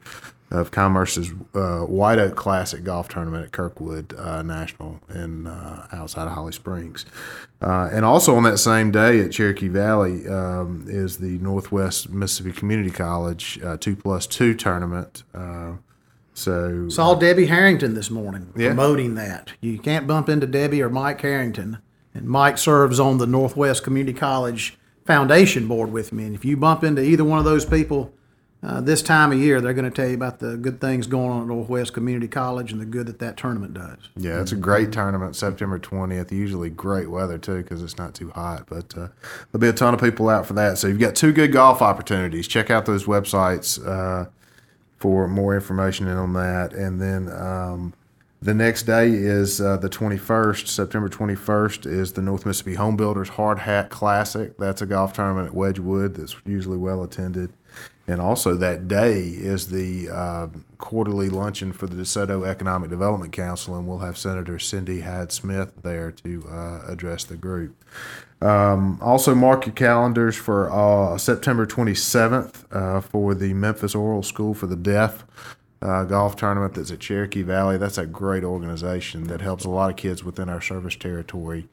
of 0.52 0.70
Commerce's 0.70 1.32
uh, 1.54 1.80
White 1.80 2.18
Oak 2.18 2.36
Classic 2.36 2.84
Golf 2.84 3.08
Tournament 3.08 3.44
at 3.46 3.52
Kirkwood 3.52 4.14
uh, 4.18 4.42
National 4.42 5.00
in 5.14 5.46
uh, 5.46 5.86
outside 5.92 6.26
of 6.28 6.32
Holly 6.34 6.52
Springs. 6.52 7.06
Uh, 7.60 7.88
and 7.92 8.04
also 8.04 8.34
on 8.36 8.42
that 8.42 8.58
same 8.58 8.90
day 8.90 9.20
at 9.20 9.32
Cherokee 9.32 9.68
Valley 9.68 10.28
um, 10.28 10.84
is 10.88 11.18
the 11.18 11.38
Northwest 11.38 12.10
Mississippi 12.10 12.52
Community 12.52 12.90
College 12.90 13.58
uh, 13.64 13.76
two 13.78 13.96
plus 13.96 14.26
two 14.26 14.54
tournament. 14.54 15.22
Uh, 15.34 15.72
so 16.34 16.88
Saw 16.88 17.14
Debbie 17.14 17.46
Harrington 17.46 17.94
this 17.94 18.10
morning 18.10 18.52
Yeah. 18.56 18.68
promoting 18.68 19.14
that. 19.16 19.52
You 19.60 19.78
can't 19.78 20.06
bump 20.06 20.28
into 20.28 20.46
Debbie 20.46 20.82
or 20.82 20.88
Mike 20.90 21.20
Harrington. 21.20 21.78
And 22.14 22.26
Mike 22.26 22.58
serves 22.58 23.00
on 23.00 23.16
the 23.18 23.26
Northwest 23.26 23.82
Community 23.84 24.18
College 24.18 24.76
Foundation 25.06 25.66
Board 25.66 25.90
with 25.92 26.12
me. 26.12 26.24
And 26.24 26.34
if 26.34 26.44
you 26.44 26.56
bump 26.58 26.84
into 26.84 27.02
either 27.02 27.24
one 27.24 27.38
of 27.38 27.44
those 27.46 27.64
people 27.64 28.12
uh, 28.62 28.80
this 28.80 29.02
time 29.02 29.32
of 29.32 29.38
year, 29.38 29.60
they're 29.60 29.74
going 29.74 29.90
to 29.90 29.90
tell 29.90 30.08
you 30.08 30.14
about 30.14 30.38
the 30.38 30.56
good 30.56 30.80
things 30.80 31.08
going 31.08 31.30
on 31.30 31.42
at 31.42 31.48
Northwest 31.48 31.92
Community 31.92 32.28
College 32.28 32.70
and 32.70 32.80
the 32.80 32.84
good 32.84 33.06
that 33.08 33.18
that 33.18 33.36
tournament 33.36 33.74
does. 33.74 34.08
Yeah, 34.16 34.40
it's 34.40 34.52
a 34.52 34.56
great 34.56 34.92
tournament, 34.92 35.34
September 35.34 35.80
20th. 35.80 36.30
Usually 36.30 36.70
great 36.70 37.10
weather, 37.10 37.38
too, 37.38 37.62
because 37.62 37.82
it's 37.82 37.98
not 37.98 38.14
too 38.14 38.30
hot. 38.30 38.66
But 38.68 38.96
uh, 38.96 39.08
there'll 39.50 39.60
be 39.60 39.68
a 39.68 39.72
ton 39.72 39.94
of 39.94 40.00
people 40.00 40.28
out 40.28 40.46
for 40.46 40.52
that. 40.52 40.78
So 40.78 40.86
you've 40.86 41.00
got 41.00 41.16
two 41.16 41.32
good 41.32 41.52
golf 41.52 41.82
opportunities. 41.82 42.46
Check 42.46 42.70
out 42.70 42.86
those 42.86 43.04
websites 43.04 43.84
uh, 43.84 44.30
for 44.98 45.26
more 45.26 45.56
information 45.56 46.06
on 46.06 46.32
that. 46.34 46.72
And 46.72 47.00
then 47.00 47.32
um, 47.32 47.94
the 48.40 48.54
next 48.54 48.84
day 48.84 49.08
is 49.08 49.60
uh, 49.60 49.76
the 49.76 49.88
21st, 49.88 50.68
September 50.68 51.08
21st, 51.08 51.86
is 51.86 52.12
the 52.12 52.22
North 52.22 52.46
Mississippi 52.46 52.74
Home 52.74 52.96
Builders 52.96 53.30
Hard 53.30 53.58
Hat 53.58 53.90
Classic. 53.90 54.56
That's 54.56 54.82
a 54.82 54.86
golf 54.86 55.14
tournament 55.14 55.48
at 55.48 55.54
Wedgewood 55.54 56.14
that's 56.14 56.36
usually 56.46 56.78
well 56.78 57.02
attended. 57.02 57.52
And 58.06 58.20
also 58.20 58.54
that 58.56 58.88
day 58.88 59.20
is 59.20 59.68
the 59.68 60.10
uh, 60.10 60.48
quarterly 60.78 61.30
luncheon 61.30 61.72
for 61.72 61.86
the 61.86 61.94
DeSoto 61.94 62.46
Economic 62.46 62.90
Development 62.90 63.32
Council, 63.32 63.76
and 63.76 63.86
we'll 63.86 64.00
have 64.00 64.18
Senator 64.18 64.58
Cindy 64.58 65.02
Hyde 65.02 65.30
Smith 65.30 65.72
there 65.82 66.10
to 66.10 66.44
uh, 66.50 66.80
address 66.88 67.22
the 67.24 67.36
group. 67.36 67.76
Um, 68.40 68.98
also, 69.00 69.36
mark 69.36 69.66
your 69.66 69.74
calendars 69.74 70.34
for 70.34 70.70
uh, 70.72 71.16
September 71.16 71.64
27th 71.64 72.64
uh, 72.72 73.00
for 73.00 73.34
the 73.34 73.54
Memphis 73.54 73.94
Oral 73.94 74.24
School 74.24 74.52
for 74.52 74.66
the 74.66 74.74
Deaf 74.74 75.24
uh, 75.80 76.04
golf 76.04 76.34
tournament 76.34 76.74
that's 76.74 76.90
at 76.90 76.98
Cherokee 76.98 77.42
Valley. 77.42 77.78
That's 77.78 77.98
a 77.98 78.06
great 78.06 78.42
organization 78.42 79.24
that 79.24 79.40
helps 79.40 79.64
a 79.64 79.70
lot 79.70 79.90
of 79.90 79.96
kids 79.96 80.24
within 80.24 80.48
our 80.48 80.60
service 80.60 80.96
territory 80.96 81.68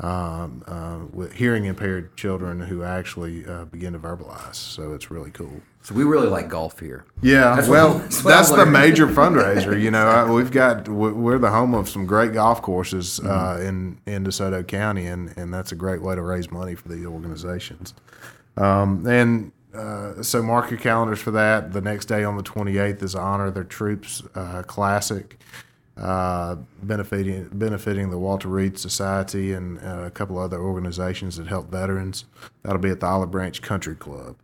um, 0.00 0.64
uh, 0.66 0.98
with 1.12 1.32
hearing 1.34 1.66
impaired 1.66 2.16
children 2.16 2.60
who 2.60 2.82
actually 2.82 3.46
uh, 3.46 3.64
begin 3.66 3.92
to 3.92 3.98
verbalize. 3.98 4.56
So 4.56 4.92
it's 4.92 5.10
really 5.10 5.30
cool. 5.30 5.60
So 5.82 5.94
we 5.94 6.02
really 6.04 6.28
like 6.28 6.48
golf 6.48 6.80
here. 6.80 7.04
Yeah, 7.22 7.54
That's 7.56 7.68
well, 7.68 7.92
what- 7.94 8.02
that's, 8.02 8.22
that's 8.24 8.50
the 8.50 8.66
major 8.66 9.06
fundraiser. 9.06 9.80
You 9.80 9.90
know, 9.90 10.06
I, 10.06 10.30
we've 10.30 10.50
got 10.50 10.88
we- 10.88 11.12
we're 11.12 11.38
the 11.38 11.50
home 11.50 11.74
of 11.74 11.88
some 11.88 12.06
great 12.06 12.32
golf 12.32 12.62
courses 12.62 13.20
uh, 13.20 13.60
in 13.62 13.98
in 14.06 14.24
DeSoto 14.24 14.66
County, 14.66 15.06
and 15.06 15.32
and 15.36 15.52
that's 15.52 15.72
a 15.72 15.76
great 15.76 16.02
way 16.02 16.14
to 16.14 16.22
raise 16.22 16.50
money 16.50 16.74
for 16.74 16.88
the 16.88 17.06
organizations. 17.06 17.94
Um, 18.56 19.06
and 19.06 19.52
uh, 19.74 20.22
so 20.22 20.42
mark 20.42 20.70
your 20.70 20.78
calendars 20.80 21.20
for 21.20 21.32
that. 21.32 21.72
The 21.72 21.80
next 21.80 22.06
day 22.06 22.22
on 22.24 22.36
the 22.36 22.42
28th 22.44 23.02
is 23.02 23.14
Honor 23.14 23.50
Their 23.50 23.64
Troops 23.64 24.22
uh, 24.34 24.62
Classic, 24.62 25.38
uh, 25.96 26.56
benefiting 26.82 27.48
benefiting 27.52 28.10
the 28.10 28.18
Walter 28.18 28.48
Reed 28.48 28.78
Society 28.78 29.52
and 29.52 29.78
uh, 29.78 30.04
a 30.04 30.10
couple 30.10 30.38
other 30.38 30.60
organizations 30.60 31.36
that 31.36 31.46
help 31.46 31.70
veterans. 31.70 32.24
That'll 32.62 32.80
be 32.80 32.90
at 32.90 33.00
the 33.00 33.06
Olive 33.06 33.30
Branch 33.30 33.60
Country 33.62 33.94
Club. 33.94 34.36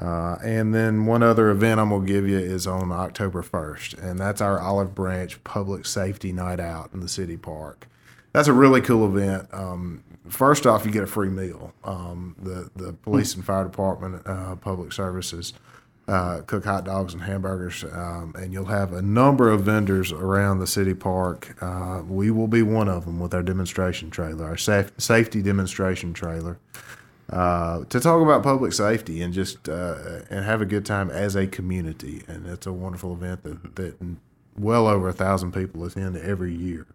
Uh, 0.00 0.36
and 0.44 0.74
then 0.74 1.06
one 1.06 1.22
other 1.22 1.50
event 1.50 1.80
I'm 1.80 1.88
to 1.88 2.00
give 2.00 2.28
you 2.28 2.38
is 2.38 2.66
on 2.66 2.92
October 2.92 3.42
1st, 3.42 4.02
and 4.02 4.18
that's 4.18 4.42
our 4.42 4.60
Olive 4.60 4.94
Branch 4.94 5.42
Public 5.42 5.86
Safety 5.86 6.32
Night 6.32 6.60
Out 6.60 6.90
in 6.92 7.00
the 7.00 7.08
city 7.08 7.38
park. 7.38 7.88
That's 8.32 8.48
a 8.48 8.52
really 8.52 8.82
cool 8.82 9.06
event. 9.06 9.48
Um, 9.52 10.04
first 10.28 10.66
off, 10.66 10.84
you 10.84 10.92
get 10.92 11.02
a 11.02 11.06
free 11.06 11.30
meal. 11.30 11.72
Um, 11.82 12.36
the 12.38 12.70
the 12.76 12.92
police 12.92 13.34
and 13.34 13.44
fire 13.44 13.64
department, 13.64 14.26
uh, 14.26 14.56
public 14.56 14.92
services, 14.92 15.54
uh, 16.08 16.40
cook 16.46 16.64
hot 16.64 16.84
dogs 16.84 17.12
and 17.14 17.22
hamburgers, 17.22 17.84
um, 17.92 18.32
and 18.36 18.52
you'll 18.52 18.66
have 18.66 18.92
a 18.92 19.02
number 19.02 19.50
of 19.50 19.62
vendors 19.62 20.12
around 20.12 20.60
the 20.60 20.66
city 20.66 20.94
park. 20.94 21.56
Uh, 21.60 22.02
we 22.06 22.30
will 22.30 22.46
be 22.48 22.62
one 22.62 22.88
of 22.88 23.04
them 23.04 23.18
with 23.18 23.34
our 23.34 23.42
demonstration 23.42 24.10
trailer, 24.10 24.44
our 24.44 24.54
saf- 24.54 25.00
safety 25.00 25.42
demonstration 25.42 26.12
trailer 26.12 26.58
uh, 27.30 27.84
to 27.86 27.98
talk 27.98 28.22
about 28.22 28.42
public 28.42 28.72
safety 28.72 29.20
and 29.20 29.34
just 29.34 29.68
uh, 29.68 30.20
and 30.30 30.44
have 30.44 30.60
a 30.60 30.64
good 30.66 30.86
time 30.86 31.10
as 31.10 31.34
a 31.34 31.46
community. 31.46 32.22
And 32.28 32.46
it's 32.46 32.66
a 32.66 32.72
wonderful 32.72 33.12
event 33.12 33.42
that, 33.42 33.76
that 33.76 33.96
well 34.56 34.86
over 34.86 35.08
a 35.08 35.12
thousand 35.12 35.52
people 35.52 35.84
attend 35.84 36.16
every 36.16 36.54
year. 36.54 36.86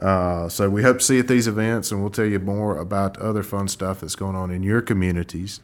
Uh, 0.00 0.48
so 0.48 0.68
we 0.68 0.82
hope 0.82 0.98
to 0.98 1.04
see 1.04 1.14
you 1.14 1.20
at 1.20 1.28
these 1.28 1.46
events, 1.46 1.92
and 1.92 2.00
we'll 2.00 2.10
tell 2.10 2.24
you 2.24 2.40
more 2.40 2.78
about 2.78 3.16
other 3.18 3.42
fun 3.42 3.68
stuff 3.68 4.00
that's 4.00 4.16
going 4.16 4.34
on 4.34 4.50
in 4.50 4.62
your 4.62 4.80
communities. 4.80 5.60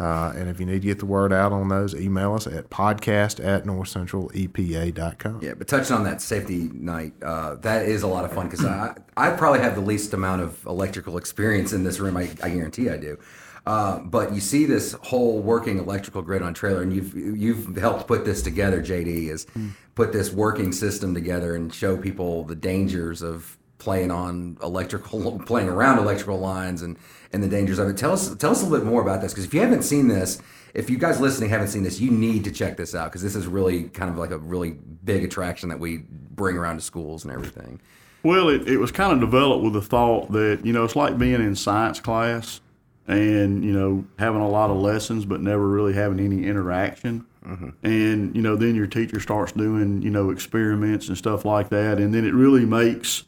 Uh, 0.00 0.32
and 0.36 0.48
if 0.48 0.58
you 0.58 0.66
need 0.66 0.82
to 0.82 0.88
get 0.88 0.98
the 0.98 1.06
word 1.06 1.32
out 1.32 1.52
on 1.52 1.68
those, 1.68 1.94
email 1.94 2.34
us 2.34 2.46
at 2.46 2.70
podcast 2.70 3.44
at 3.44 3.64
northcentralepa.com. 3.64 5.40
Yeah, 5.42 5.54
but 5.54 5.68
touching 5.68 5.94
on 5.94 6.04
that 6.04 6.20
safety 6.20 6.70
night, 6.72 7.12
uh, 7.22 7.56
that 7.56 7.86
is 7.86 8.02
a 8.02 8.08
lot 8.08 8.24
of 8.24 8.32
fun 8.32 8.48
because 8.48 8.64
I, 8.64 8.96
I 9.16 9.30
probably 9.30 9.60
have 9.60 9.74
the 9.74 9.80
least 9.80 10.12
amount 10.12 10.42
of 10.42 10.64
electrical 10.66 11.18
experience 11.18 11.72
in 11.72 11.84
this 11.84 12.00
room. 12.00 12.16
I, 12.16 12.30
I 12.42 12.48
guarantee 12.48 12.90
I 12.90 12.96
do. 12.96 13.18
Uh, 13.64 14.00
but 14.00 14.34
you 14.34 14.40
see 14.40 14.64
this 14.64 14.96
whole 15.02 15.38
working 15.38 15.78
electrical 15.78 16.20
grid 16.20 16.42
on 16.42 16.52
trailer, 16.52 16.82
and 16.82 16.92
you've 16.92 17.14
you've 17.14 17.76
helped 17.76 18.08
put 18.08 18.24
this 18.24 18.42
together. 18.42 18.82
JD 18.82 19.28
is 19.28 19.46
put 19.94 20.12
this 20.12 20.32
working 20.32 20.72
system 20.72 21.14
together 21.14 21.54
and 21.54 21.72
show 21.72 21.96
people 21.96 22.42
the 22.44 22.56
dangers 22.56 23.22
of 23.22 23.56
playing 23.78 24.10
on 24.10 24.56
electrical, 24.62 25.38
playing 25.46 25.68
around 25.68 25.98
electrical 25.98 26.38
lines, 26.38 26.82
and 26.82 26.96
and 27.32 27.42
the 27.42 27.48
dangers 27.48 27.78
of 27.78 27.88
it. 27.88 27.96
Tell 27.96 28.12
us 28.12 28.34
tell 28.36 28.50
us 28.50 28.62
a 28.62 28.66
little 28.66 28.84
bit 28.84 28.90
more 28.90 29.02
about 29.02 29.20
this 29.20 29.32
because 29.32 29.44
if 29.44 29.54
you 29.54 29.60
haven't 29.60 29.82
seen 29.82 30.08
this, 30.08 30.40
if 30.74 30.90
you 30.90 30.98
guys 30.98 31.20
listening 31.20 31.50
haven't 31.50 31.68
seen 31.68 31.82
this, 31.82 32.00
you 32.00 32.10
need 32.10 32.44
to 32.44 32.50
check 32.50 32.76
this 32.76 32.94
out 32.94 33.06
because 33.10 33.22
this 33.22 33.36
is 33.36 33.46
really 33.46 33.84
kind 33.84 34.10
of 34.10 34.18
like 34.18 34.30
a 34.30 34.38
really 34.38 34.72
big 35.04 35.24
attraction 35.24 35.68
that 35.68 35.78
we 35.78 36.04
bring 36.08 36.56
around 36.56 36.76
to 36.76 36.82
schools 36.82 37.24
and 37.24 37.32
everything. 37.32 37.80
Well, 38.22 38.48
it, 38.48 38.68
it 38.68 38.76
was 38.78 38.92
kind 38.92 39.12
of 39.12 39.20
developed 39.20 39.64
with 39.64 39.72
the 39.72 39.82
thought 39.82 40.30
that, 40.32 40.60
you 40.64 40.72
know, 40.72 40.84
it's 40.84 40.94
like 40.94 41.18
being 41.18 41.34
in 41.34 41.56
science 41.56 41.98
class 41.98 42.60
and, 43.08 43.64
you 43.64 43.72
know, 43.72 44.04
having 44.18 44.40
a 44.40 44.48
lot 44.48 44.70
of 44.70 44.76
lessons 44.76 45.24
but 45.24 45.40
never 45.40 45.66
really 45.66 45.92
having 45.92 46.20
any 46.20 46.46
interaction. 46.46 47.26
And, 47.82 48.36
you 48.36 48.40
know, 48.40 48.54
then 48.54 48.76
your 48.76 48.86
teacher 48.86 49.18
starts 49.18 49.50
doing, 49.50 50.00
you 50.00 50.10
know, 50.10 50.30
experiments 50.30 51.08
and 51.08 51.18
stuff 51.18 51.44
like 51.44 51.70
that. 51.70 51.98
And 51.98 52.14
then 52.14 52.24
it 52.24 52.32
really 52.32 52.64
makes 52.64 53.24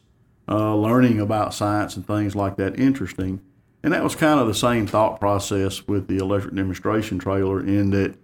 uh, 0.47 0.73
learning 0.73 1.19
about 1.19 1.53
science 1.53 1.97
and 1.97 2.07
things 2.07 2.33
like 2.33 2.55
that 2.55 2.79
interesting. 2.79 3.41
And 3.85 3.93
that 3.93 4.03
was 4.03 4.15
kind 4.15 4.39
of 4.39 4.47
the 4.47 4.55
same 4.55 4.87
thought 4.87 5.19
process 5.19 5.87
with 5.87 6.07
the 6.07 6.17
electric 6.17 6.55
demonstration 6.55 7.19
trailer 7.19 7.59
in 7.59 7.91
that 7.91 8.15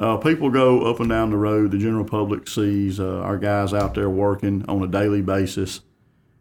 uh, 0.00 0.16
people 0.16 0.50
go 0.50 0.90
up 0.90 0.98
and 0.98 1.08
down 1.08 1.30
the 1.30 1.36
road. 1.36 1.70
The 1.70 1.78
general 1.78 2.04
public 2.04 2.48
sees 2.48 2.98
uh, 2.98 3.20
our 3.20 3.38
guys 3.38 3.72
out 3.72 3.94
there 3.94 4.10
working 4.10 4.64
on 4.68 4.82
a 4.82 4.88
daily 4.88 5.22
basis, 5.22 5.82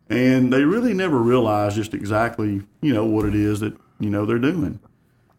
and 0.10 0.52
they 0.52 0.63
really 0.63 0.96
never 0.96 1.20
realize 1.20 1.76
just 1.76 1.93
exactly 1.93 2.63
you 2.82 2.93
know 2.96 3.06
what 3.06 3.26
it 3.26 3.36
is 3.36 3.60
that 3.60 3.78
you 4.00 4.10
know 4.10 4.26
they're 4.26 4.39
doing. 4.39 4.80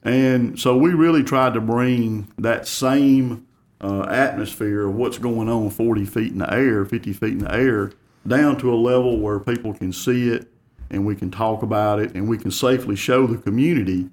And 0.04 0.56
so 0.56 0.76
we 0.76 0.94
really 0.94 1.24
tried 1.24 1.54
to 1.54 1.60
bring 1.60 2.32
that 2.38 2.68
same 2.68 3.48
uh, 3.80 4.02
atmosphere 4.02 4.86
of 4.86 4.94
what's 4.94 5.18
going 5.18 5.48
on 5.48 5.70
40 5.70 6.04
feet 6.04 6.30
in 6.30 6.38
the 6.38 6.54
air, 6.54 6.84
50 6.84 7.12
feet 7.14 7.32
in 7.32 7.38
the 7.38 7.52
air, 7.52 7.90
down 8.24 8.58
to 8.58 8.72
a 8.72 8.76
level 8.76 9.18
where 9.18 9.40
people 9.40 9.74
can 9.74 9.92
see 9.92 10.28
it 10.28 10.52
and 10.90 11.06
we 11.06 11.14
can 11.14 11.30
talk 11.30 11.62
about 11.62 11.98
it 12.00 12.14
and 12.14 12.28
we 12.28 12.38
can 12.38 12.50
safely 12.50 12.96
show 12.96 13.26
the 13.26 13.38
community 13.38 14.10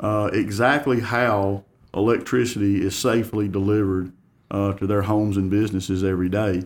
uh, 0.00 0.30
exactly 0.32 1.00
how 1.00 1.64
electricity 1.94 2.82
is 2.82 2.96
safely 2.96 3.48
delivered 3.48 4.12
uh, 4.50 4.72
to 4.74 4.86
their 4.86 5.02
homes 5.02 5.36
and 5.36 5.50
businesses 5.50 6.02
every 6.02 6.28
day. 6.28 6.62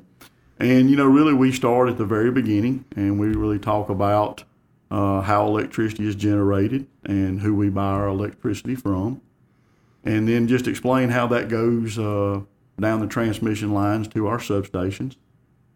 And, 0.58 0.90
you 0.90 0.96
know, 0.96 1.06
really, 1.06 1.34
we 1.34 1.52
start 1.52 1.88
at 1.88 1.98
the 1.98 2.04
very 2.04 2.30
beginning 2.30 2.84
and 2.96 3.18
we 3.18 3.28
really 3.28 3.58
talk 3.58 3.88
about 3.88 4.44
uh, 4.90 5.20
how 5.20 5.46
electricity 5.46 6.08
is 6.08 6.14
generated 6.14 6.86
and 7.04 7.40
who 7.40 7.54
we 7.54 7.68
buy 7.68 7.90
our 7.90 8.08
electricity 8.08 8.74
from. 8.74 9.20
And 10.04 10.28
then 10.28 10.48
just 10.48 10.66
explain 10.66 11.10
how 11.10 11.26
that 11.28 11.48
goes 11.48 11.98
uh, 11.98 12.40
down 12.80 13.00
the 13.00 13.06
transmission 13.06 13.72
lines 13.72 14.08
to 14.08 14.26
our 14.26 14.38
substations. 14.38 15.16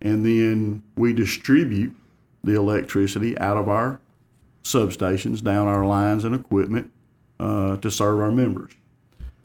And 0.01 0.25
then 0.25 0.83
we 0.97 1.13
distribute 1.13 1.95
the 2.45 2.55
electricity 2.55 3.37
out 3.39 3.57
of 3.57 3.69
our 3.69 4.01
substations 4.65 5.43
down 5.43 5.67
our 5.67 5.85
lines 5.85 6.25
and 6.25 6.35
equipment 6.35 6.91
uh, 7.41 7.77
to 7.79 7.91
serve 7.91 8.21
our 8.21 8.31
members. 8.31 8.73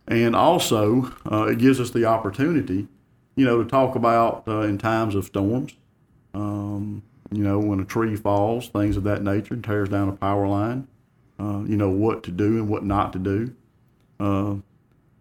And 0.08 0.36
also, 0.36 1.14
uh, 1.30 1.46
it 1.46 1.58
gives 1.58 1.80
us 1.80 1.92
the 1.92 2.06
opportunity, 2.06 2.88
you 3.36 3.46
know, 3.46 3.62
to 3.62 3.70
talk 3.70 3.96
about 3.96 4.44
uh, 4.48 4.62
in 4.62 4.78
times 4.78 5.16
of 5.16 5.26
storms, 5.26 5.76
um, 6.34 7.04
you 7.32 7.44
know, 7.44 7.60
when 7.60 7.80
a 7.80 7.86
tree 7.86 8.16
falls, 8.16 8.70
things 8.70 8.96
of 8.96 9.04
that 9.04 9.22
nature, 9.22 9.54
and 9.54 9.64
tears 9.64 9.90
down 9.90 10.08
a 10.08 10.14
power 10.14 10.48
line, 10.48 10.88
uh, 11.40 11.64
you 11.68 11.76
know, 11.76 11.90
what 11.90 12.24
to 12.24 12.32
do 12.32 12.58
and 12.58 12.70
what 12.70 12.86
not 12.86 13.12
to 13.14 13.20
do. 13.20 13.54
Uh, 14.20 14.56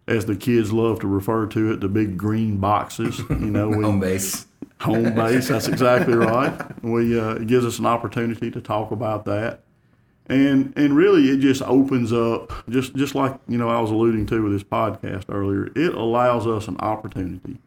as 0.07 0.25
the 0.25 0.35
kids 0.35 0.71
love 0.71 1.01
to 1.01 1.07
refer 1.07 1.45
to 1.47 1.73
it, 1.73 1.81
the 1.81 1.89
big 1.89 2.17
green 2.17 2.57
boxes, 2.57 3.19
you 3.29 3.35
know, 3.35 3.67
we, 3.67 3.83
Home 3.83 3.99
base. 3.99 4.46
Home 4.81 5.13
base. 5.15 5.47
That's 5.47 5.67
exactly 5.67 6.15
right. 6.15 6.83
We 6.83 7.19
uh, 7.19 7.35
it 7.35 7.47
gives 7.47 7.65
us 7.65 7.79
an 7.79 7.85
opportunity 7.85 8.51
to 8.51 8.61
talk 8.61 8.91
about 8.91 9.25
that, 9.25 9.61
and 10.27 10.73
and 10.75 10.95
really 10.95 11.29
it 11.29 11.39
just 11.39 11.61
opens 11.63 12.13
up 12.13 12.51
just 12.69 12.95
just 12.95 13.15
like 13.15 13.39
you 13.47 13.57
know 13.57 13.69
I 13.69 13.79
was 13.79 13.91
alluding 13.91 14.25
to 14.27 14.43
with 14.43 14.53
this 14.53 14.63
podcast 14.63 15.25
earlier. 15.29 15.71
It 15.75 15.93
allows 15.93 16.47
us 16.47 16.67
an 16.67 16.77
opportunity 16.79 17.57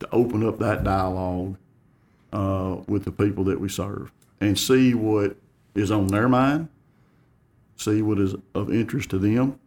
to 0.00 0.08
open 0.12 0.46
up 0.46 0.58
that 0.58 0.84
dialogue 0.84 1.56
uh, 2.32 2.76
with 2.86 3.04
the 3.04 3.12
people 3.12 3.44
that 3.44 3.60
we 3.60 3.68
serve 3.68 4.12
and 4.40 4.58
see 4.58 4.94
what 4.94 5.36
is 5.74 5.90
on 5.90 6.08
their 6.08 6.28
mind, 6.28 6.68
see 7.76 8.02
what 8.02 8.18
is 8.18 8.34
of 8.54 8.72
interest 8.72 9.10
to 9.10 9.18
them. 9.18 9.58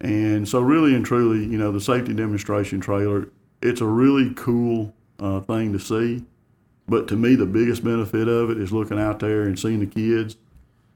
And 0.00 0.48
so, 0.48 0.60
really 0.60 0.94
and 0.94 1.04
truly, 1.04 1.44
you 1.44 1.58
know, 1.58 1.70
the 1.72 1.80
safety 1.80 2.14
demonstration 2.14 2.80
trailer, 2.80 3.28
it's 3.60 3.82
a 3.82 3.86
really 3.86 4.32
cool 4.34 4.94
uh, 5.20 5.40
thing 5.40 5.72
to 5.72 5.78
see. 5.78 6.24
But 6.88 7.06
to 7.08 7.16
me, 7.16 7.36
the 7.36 7.46
biggest 7.46 7.84
benefit 7.84 8.26
of 8.26 8.50
it 8.50 8.58
is 8.58 8.72
looking 8.72 8.98
out 8.98 9.20
there 9.20 9.42
and 9.42 9.58
seeing 9.58 9.80
the 9.80 9.86
kids 9.86 10.36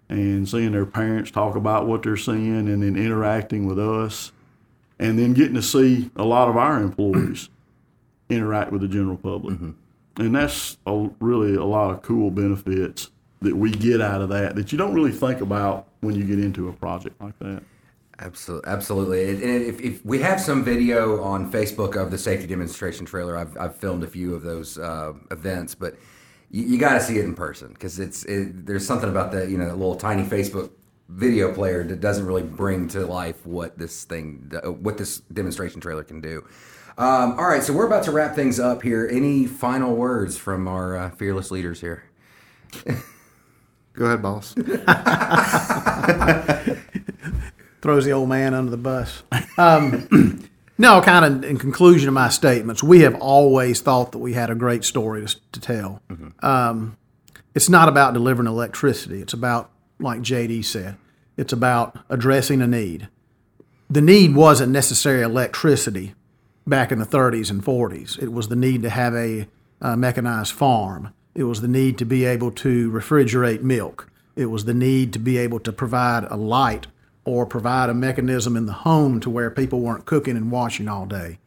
and 0.08 0.48
seeing 0.48 0.72
their 0.72 0.86
parents 0.86 1.30
talk 1.30 1.54
about 1.56 1.86
what 1.86 2.02
they're 2.02 2.16
seeing 2.16 2.68
and 2.68 2.82
then 2.82 2.96
interacting 2.96 3.66
with 3.66 3.78
us. 3.78 4.32
And 4.98 5.18
then 5.18 5.34
getting 5.34 5.54
to 5.54 5.62
see 5.62 6.10
a 6.16 6.24
lot 6.24 6.48
of 6.48 6.56
our 6.56 6.80
employees 6.80 7.48
interact 8.28 8.72
with 8.72 8.80
the 8.80 8.88
general 8.88 9.16
public. 9.16 9.58
And 10.16 10.34
that's 10.34 10.78
a, 10.86 11.10
really 11.20 11.54
a 11.56 11.64
lot 11.64 11.90
of 11.90 12.02
cool 12.02 12.30
benefits 12.30 13.10
that 13.42 13.56
we 13.56 13.70
get 13.70 14.00
out 14.00 14.22
of 14.22 14.30
that 14.30 14.56
that 14.56 14.72
you 14.72 14.78
don't 14.78 14.94
really 14.94 15.12
think 15.12 15.40
about 15.40 15.86
when 16.00 16.14
you 16.14 16.24
get 16.24 16.38
into 16.38 16.68
a 16.68 16.72
project 16.72 17.20
like 17.20 17.38
that. 17.40 17.62
Absolutely, 18.20 18.70
absolutely. 18.70 19.30
And 19.30 19.42
if, 19.42 19.80
if 19.80 20.04
we 20.04 20.20
have 20.20 20.40
some 20.40 20.62
video 20.62 21.20
on 21.22 21.50
Facebook 21.50 22.00
of 22.00 22.10
the 22.10 22.18
safety 22.18 22.46
demonstration 22.46 23.04
trailer, 23.04 23.36
I've, 23.36 23.56
I've 23.58 23.76
filmed 23.76 24.04
a 24.04 24.06
few 24.06 24.34
of 24.34 24.42
those 24.42 24.78
uh, 24.78 25.14
events, 25.32 25.74
but 25.74 25.96
you, 26.50 26.64
you 26.64 26.78
got 26.78 26.94
to 26.94 27.00
see 27.00 27.18
it 27.18 27.24
in 27.24 27.34
person 27.34 27.72
because 27.72 27.98
it's 27.98 28.24
it, 28.26 28.66
there's 28.66 28.86
something 28.86 29.08
about 29.08 29.32
that 29.32 29.48
you 29.48 29.58
know 29.58 29.66
that 29.66 29.76
little 29.76 29.96
tiny 29.96 30.22
Facebook 30.22 30.70
video 31.08 31.52
player 31.52 31.82
that 31.84 32.00
doesn't 32.00 32.24
really 32.24 32.42
bring 32.42 32.88
to 32.88 33.04
life 33.04 33.44
what 33.44 33.76
this 33.78 34.04
thing 34.04 34.50
uh, 34.64 34.70
what 34.70 34.96
this 34.96 35.18
demonstration 35.32 35.80
trailer 35.80 36.04
can 36.04 36.20
do. 36.20 36.44
Um, 36.96 37.32
all 37.32 37.48
right, 37.48 37.62
so 37.64 37.72
we're 37.72 37.86
about 37.86 38.04
to 38.04 38.12
wrap 38.12 38.36
things 38.36 38.60
up 38.60 38.82
here. 38.82 39.08
Any 39.10 39.46
final 39.46 39.96
words 39.96 40.38
from 40.38 40.68
our 40.68 40.96
uh, 40.96 41.10
fearless 41.10 41.50
leaders 41.50 41.80
here? 41.80 42.04
Go 43.94 44.06
ahead, 44.06 44.22
boss. 44.22 44.54
throws 47.84 48.06
the 48.06 48.12
old 48.12 48.30
man 48.30 48.54
under 48.54 48.70
the 48.70 48.78
bus. 48.78 49.22
Um, 49.58 50.48
no, 50.78 51.02
kind 51.02 51.24
of 51.26 51.44
in 51.44 51.58
conclusion 51.58 52.08
of 52.08 52.14
my 52.14 52.30
statements, 52.30 52.82
we 52.82 53.00
have 53.00 53.14
always 53.16 53.82
thought 53.82 54.12
that 54.12 54.18
we 54.18 54.32
had 54.32 54.48
a 54.48 54.54
great 54.54 54.84
story 54.84 55.26
to, 55.26 55.36
to 55.52 55.60
tell. 55.60 56.00
Um, 56.42 56.96
it's 57.54 57.68
not 57.68 57.90
about 57.90 58.14
delivering 58.14 58.48
electricity. 58.48 59.20
It's 59.20 59.34
about, 59.34 59.70
like 60.00 60.20
JD 60.20 60.64
said, 60.64 60.96
it's 61.36 61.52
about 61.52 61.98
addressing 62.08 62.62
a 62.62 62.66
need. 62.66 63.10
The 63.90 64.00
need 64.00 64.34
wasn't 64.34 64.72
necessarily 64.72 65.22
electricity 65.22 66.14
back 66.66 66.90
in 66.90 66.98
the 66.98 67.04
30s 67.04 67.50
and 67.50 67.62
40s. 67.62 68.18
It 68.18 68.32
was 68.32 68.48
the 68.48 68.56
need 68.56 68.80
to 68.80 68.88
have 68.88 69.14
a 69.14 69.46
uh, 69.82 69.94
mechanized 69.94 70.52
farm. 70.52 71.12
It 71.34 71.44
was 71.44 71.60
the 71.60 71.68
need 71.68 71.98
to 71.98 72.06
be 72.06 72.24
able 72.24 72.50
to 72.52 72.90
refrigerate 72.90 73.60
milk. 73.60 74.10
It 74.36 74.46
was 74.46 74.64
the 74.64 74.72
need 74.72 75.12
to 75.12 75.18
be 75.18 75.36
able 75.36 75.60
to 75.60 75.70
provide 75.70 76.24
a 76.30 76.36
light 76.38 76.86
or 77.24 77.46
provide 77.46 77.88
a 77.88 77.94
mechanism 77.94 78.56
in 78.56 78.66
the 78.66 78.72
home 78.72 79.20
to 79.20 79.30
where 79.30 79.50
people 79.50 79.80
weren't 79.80 80.04
cooking 80.04 80.36
and 80.36 80.50
washing 80.50 80.88
all 80.88 81.06
day. 81.06 81.38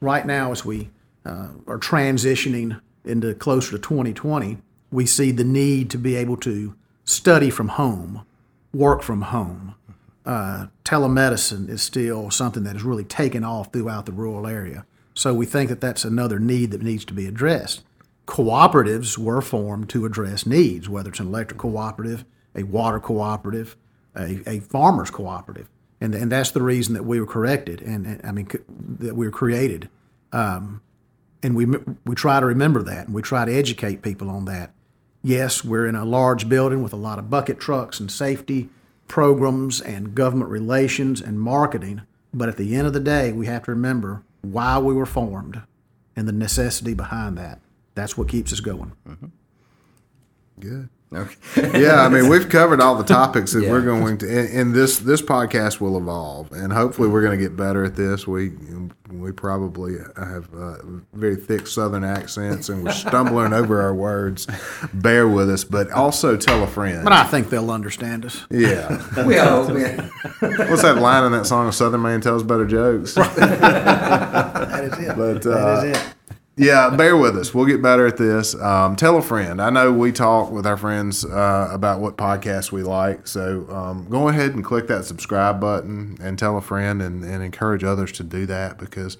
Right 0.00 0.26
now, 0.26 0.50
as 0.50 0.64
we 0.64 0.90
uh, 1.24 1.48
are 1.66 1.78
transitioning 1.78 2.80
into 3.04 3.34
closer 3.34 3.72
to 3.72 3.78
2020, 3.78 4.58
we 4.90 5.06
see 5.06 5.30
the 5.30 5.44
need 5.44 5.90
to 5.90 5.98
be 5.98 6.16
able 6.16 6.36
to 6.38 6.74
study 7.04 7.50
from 7.50 7.68
home, 7.68 8.24
work 8.72 9.02
from 9.02 9.22
home. 9.22 9.74
Uh, 10.24 10.66
telemedicine 10.84 11.68
is 11.68 11.82
still 11.82 12.30
something 12.30 12.62
that 12.62 12.74
has 12.74 12.82
really 12.82 13.04
taken 13.04 13.42
off 13.42 13.72
throughout 13.72 14.06
the 14.06 14.12
rural 14.12 14.46
area. 14.46 14.84
So 15.14 15.34
we 15.34 15.46
think 15.46 15.68
that 15.68 15.80
that's 15.80 16.04
another 16.04 16.38
need 16.38 16.70
that 16.70 16.82
needs 16.82 17.04
to 17.06 17.14
be 17.14 17.26
addressed. 17.26 17.82
Cooperatives 18.26 19.18
were 19.18 19.40
formed 19.40 19.88
to 19.90 20.06
address 20.06 20.46
needs, 20.46 20.88
whether 20.88 21.10
it's 21.10 21.20
an 21.20 21.26
electric 21.26 21.58
cooperative, 21.58 22.24
a 22.54 22.62
water 22.62 23.00
cooperative, 23.00 23.76
a, 24.16 24.42
a 24.48 24.60
farmers 24.60 25.10
cooperative, 25.10 25.68
and 26.00 26.14
and 26.14 26.30
that's 26.30 26.50
the 26.50 26.62
reason 26.62 26.94
that 26.94 27.04
we 27.04 27.20
were 27.20 27.26
corrected, 27.26 27.80
and, 27.82 28.06
and 28.06 28.20
I 28.24 28.32
mean 28.32 28.48
that 28.98 29.16
we 29.16 29.26
were 29.26 29.32
created, 29.32 29.88
um, 30.32 30.80
and 31.42 31.56
we 31.56 31.66
we 32.04 32.14
try 32.14 32.40
to 32.40 32.46
remember 32.46 32.82
that, 32.82 33.06
and 33.06 33.14
we 33.14 33.22
try 33.22 33.44
to 33.44 33.52
educate 33.52 34.02
people 34.02 34.28
on 34.28 34.44
that. 34.46 34.72
Yes, 35.22 35.64
we're 35.64 35.86
in 35.86 35.94
a 35.94 36.04
large 36.04 36.48
building 36.48 36.82
with 36.82 36.92
a 36.92 36.96
lot 36.96 37.18
of 37.18 37.30
bucket 37.30 37.60
trucks 37.60 38.00
and 38.00 38.10
safety 38.10 38.68
programs 39.12 39.80
and 39.80 40.14
government 40.14 40.50
relations 40.50 41.20
and 41.20 41.38
marketing, 41.38 42.00
But 42.32 42.48
at 42.48 42.56
the 42.56 42.74
end 42.74 42.86
of 42.86 42.92
the 42.92 43.00
day, 43.00 43.30
we 43.30 43.46
have 43.46 43.64
to 43.64 43.70
remember 43.72 44.22
why 44.40 44.78
we 44.78 44.94
were 44.94 45.06
formed 45.06 45.60
and 46.16 46.26
the 46.26 46.32
necessity 46.32 46.94
behind 46.94 47.36
that. 47.36 47.60
That's 47.94 48.16
what 48.16 48.28
keeps 48.28 48.52
us 48.52 48.60
going. 48.60 48.92
Good. 50.58 50.88
Okay. 51.14 51.80
yeah, 51.82 52.02
I 52.04 52.08
mean, 52.08 52.28
we've 52.28 52.48
covered 52.48 52.80
all 52.80 52.96
the 52.96 53.04
topics 53.04 53.52
that 53.52 53.62
Yeah. 53.64 53.70
we're 53.70 53.82
going 53.82 54.18
to, 54.18 54.26
and, 54.26 54.48
and 54.60 54.74
this 54.74 54.98
this 54.98 55.20
podcast 55.22 55.80
will 55.80 55.96
evolve, 55.98 56.50
and 56.52 56.72
hopefully, 56.72 57.08
we're 57.08 57.22
going 57.22 57.38
to 57.38 57.42
get 57.42 57.56
better 57.56 57.84
at 57.84 57.96
this. 57.96 58.26
We 58.26 58.52
we 59.10 59.30
probably 59.30 59.96
have 60.16 60.48
uh, 60.54 60.76
very 61.12 61.36
thick 61.36 61.66
Southern 61.66 62.02
accents, 62.02 62.70
and 62.70 62.82
we're 62.82 62.92
stumbling 62.92 63.52
over 63.52 63.82
our 63.82 63.94
words. 63.94 64.46
Bear 64.94 65.28
with 65.28 65.50
us, 65.50 65.64
but 65.64 65.90
also 65.90 66.36
tell 66.38 66.62
a 66.62 66.66
friend. 66.66 67.04
But 67.04 67.12
I 67.12 67.24
think 67.24 67.50
they'll 67.50 67.70
understand 67.70 68.24
us. 68.24 68.44
yeah, 68.50 68.88
we 69.26 69.36
hope. 69.36 69.76
yeah. 69.78 70.08
what's 70.40 70.80
that 70.82 70.96
line 70.98 71.24
in 71.24 71.32
that 71.32 71.44
song? 71.46 71.68
A 71.68 71.72
Southern 71.72 72.00
man 72.02 72.22
tells 72.22 72.42
better 72.42 72.66
jokes. 72.66 73.16
That 73.92 74.84
is 74.84 74.98
it. 74.98 75.16
But, 75.16 75.46
uh, 75.46 75.76
that 75.82 75.86
is 75.86 75.98
it. 75.98 76.14
Yeah, 76.56 76.90
bear 76.90 77.16
with 77.16 77.36
us. 77.36 77.54
We'll 77.54 77.66
get 77.66 77.80
better 77.80 78.06
at 78.06 78.18
this. 78.18 78.54
Um, 78.54 78.94
tell 78.96 79.16
a 79.16 79.22
friend. 79.22 79.60
I 79.60 79.70
know 79.70 79.92
we 79.92 80.12
talk 80.12 80.50
with 80.50 80.66
our 80.66 80.76
friends 80.76 81.24
uh, 81.24 81.68
about 81.72 82.00
what 82.00 82.16
podcasts 82.16 82.70
we 82.70 82.82
like. 82.82 83.26
So 83.26 83.66
um, 83.70 84.06
go 84.10 84.28
ahead 84.28 84.54
and 84.54 84.62
click 84.62 84.86
that 84.88 85.04
subscribe 85.04 85.60
button 85.60 86.18
and 86.20 86.38
tell 86.38 86.58
a 86.58 86.60
friend 86.60 87.00
and, 87.00 87.24
and 87.24 87.42
encourage 87.42 87.84
others 87.84 88.12
to 88.12 88.24
do 88.24 88.44
that 88.46 88.78
because 88.78 89.16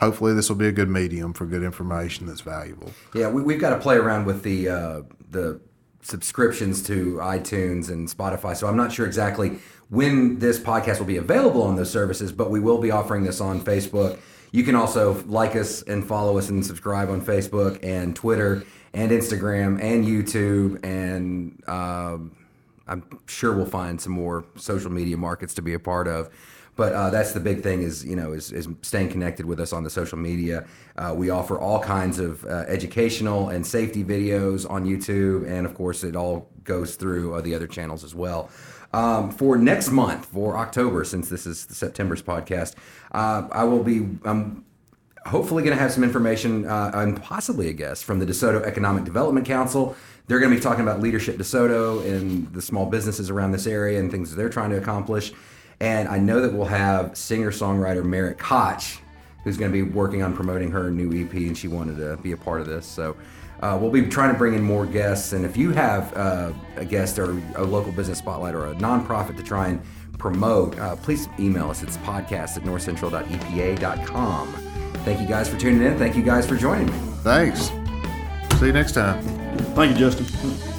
hopefully 0.00 0.32
this 0.34 0.48
will 0.48 0.56
be 0.56 0.68
a 0.68 0.72
good 0.72 0.88
medium 0.88 1.32
for 1.32 1.44
good 1.44 1.64
information 1.64 2.26
that's 2.26 2.42
valuable. 2.42 2.92
Yeah, 3.14 3.30
we, 3.30 3.42
we've 3.42 3.60
got 3.60 3.70
to 3.70 3.80
play 3.80 3.96
around 3.96 4.26
with 4.26 4.42
the 4.42 4.68
uh, 4.68 5.02
the 5.30 5.60
subscriptions 6.02 6.84
to 6.84 7.16
iTunes 7.16 7.88
and 7.88 8.08
Spotify. 8.08 8.56
So 8.56 8.68
I'm 8.68 8.76
not 8.76 8.92
sure 8.92 9.06
exactly 9.06 9.58
when 9.88 10.38
this 10.38 10.58
podcast 10.58 11.00
will 11.00 11.06
be 11.06 11.16
available 11.16 11.62
on 11.62 11.74
those 11.74 11.90
services, 11.90 12.30
but 12.30 12.48
we 12.48 12.60
will 12.60 12.78
be 12.78 12.92
offering 12.92 13.24
this 13.24 13.40
on 13.40 13.60
Facebook. 13.60 14.18
You 14.56 14.64
can 14.64 14.74
also 14.74 15.22
like 15.26 15.54
us 15.54 15.82
and 15.82 16.02
follow 16.02 16.38
us 16.38 16.48
and 16.48 16.64
subscribe 16.64 17.10
on 17.10 17.20
Facebook 17.20 17.78
and 17.82 18.16
Twitter 18.16 18.64
and 18.94 19.10
Instagram 19.10 19.82
and 19.82 20.06
YouTube 20.06 20.82
and. 20.82 21.62
um 21.68 22.32
I'm 22.88 23.02
sure 23.26 23.52
we'll 23.52 23.66
find 23.66 24.00
some 24.00 24.12
more 24.12 24.44
social 24.54 24.92
media 24.92 25.16
markets 25.16 25.54
to 25.54 25.62
be 25.62 25.74
a 25.74 25.78
part 25.80 26.06
of. 26.06 26.30
But 26.76 26.92
uh, 26.92 27.10
that's 27.10 27.32
the 27.32 27.40
big 27.40 27.62
thing 27.62 27.82
is 27.82 28.04
you 28.04 28.16
know 28.16 28.32
is, 28.32 28.52
is 28.52 28.68
staying 28.82 29.08
connected 29.10 29.44
with 29.44 29.60
us 29.60 29.72
on 29.72 29.82
the 29.82 29.90
social 29.90 30.18
media. 30.18 30.66
Uh, 30.96 31.12
we 31.16 31.30
offer 31.30 31.58
all 31.58 31.80
kinds 31.80 32.18
of 32.18 32.44
uh, 32.44 32.64
educational 32.68 33.48
and 33.48 33.66
safety 33.66 34.04
videos 34.04 34.70
on 34.70 34.84
YouTube, 34.84 35.48
and 35.48 35.66
of 35.66 35.74
course 35.74 36.04
it 36.04 36.14
all 36.14 36.48
goes 36.64 36.96
through 36.96 37.34
uh, 37.34 37.40
the 37.40 37.54
other 37.54 37.66
channels 37.66 38.04
as 38.04 38.14
well. 38.14 38.50
Um, 38.92 39.30
for 39.30 39.56
next 39.58 39.90
month, 39.90 40.26
for 40.26 40.56
October, 40.56 41.04
since 41.04 41.28
this 41.28 41.46
is 41.46 41.66
September's 41.70 42.22
podcast, 42.22 42.74
uh, 43.16 43.48
I 43.50 43.64
will 43.64 43.82
be. 43.82 44.06
Um, 44.24 44.62
hopefully 45.26 45.64
going 45.64 45.76
to 45.76 45.82
have 45.82 45.90
some 45.92 46.04
information 46.04 46.64
uh, 46.66 46.92
and 46.94 47.20
possibly 47.20 47.68
a 47.68 47.72
guest 47.72 48.04
from 48.04 48.20
the 48.20 48.24
DeSoto 48.24 48.62
Economic 48.62 49.02
Development 49.02 49.44
Council. 49.44 49.96
They're 50.28 50.38
going 50.38 50.52
to 50.52 50.56
be 50.56 50.62
talking 50.62 50.82
about 50.82 51.00
leadership 51.00 51.36
DeSoto 51.36 52.04
and 52.08 52.52
the 52.52 52.62
small 52.62 52.86
businesses 52.86 53.28
around 53.28 53.50
this 53.50 53.66
area 53.66 53.98
and 53.98 54.08
things 54.08 54.34
they're 54.34 54.48
trying 54.48 54.70
to 54.70 54.76
accomplish. 54.76 55.32
And 55.80 56.08
I 56.08 56.18
know 56.18 56.40
that 56.40 56.52
we'll 56.52 56.66
have 56.66 57.16
singer 57.16 57.50
songwriter 57.50 58.04
Merritt 58.04 58.38
Koch, 58.38 59.00
who's 59.44 59.56
going 59.56 59.70
to 59.70 59.72
be 59.72 59.82
working 59.82 60.22
on 60.22 60.34
promoting 60.34 60.70
her 60.70 60.90
new 60.90 61.24
EP, 61.24 61.32
and 61.32 61.58
she 61.58 61.68
wanted 61.68 61.96
to 61.96 62.16
be 62.22 62.32
a 62.32 62.36
part 62.36 62.60
of 62.60 62.66
this. 62.66 62.86
So 62.86 63.16
uh, 63.60 63.78
we'll 63.80 63.90
be 63.90 64.02
trying 64.02 64.32
to 64.32 64.38
bring 64.38 64.54
in 64.54 64.62
more 64.62 64.86
guests. 64.86 65.32
And 65.32 65.44
if 65.44 65.56
you 65.56 65.70
have 65.70 66.12
uh, 66.16 66.52
a 66.76 66.84
guest 66.84 67.18
or 67.18 67.42
a 67.56 67.64
local 67.64 67.92
business 67.92 68.18
spotlight 68.18 68.54
or 68.54 68.66
a 68.66 68.74
nonprofit 68.74 69.36
to 69.36 69.42
try 69.42 69.68
and 69.68 69.80
promote, 70.18 70.78
uh, 70.78 70.96
please 70.96 71.28
email 71.38 71.70
us. 71.70 71.82
It's 71.82 71.96
podcast 71.98 72.56
at 72.56 72.62
northcentral.epa.com. 72.62 74.52
Thank 75.04 75.20
you 75.20 75.26
guys 75.26 75.48
for 75.48 75.56
tuning 75.56 75.82
in. 75.82 75.98
Thank 75.98 76.16
you 76.16 76.22
guys 76.22 76.46
for 76.46 76.56
joining 76.56 76.86
me. 76.86 76.92
Thanks. 77.22 77.70
See 78.58 78.66
you 78.66 78.72
next 78.72 78.92
time. 78.92 79.22
Thank 79.74 79.92
you, 79.92 79.98
Justin. 80.10 80.75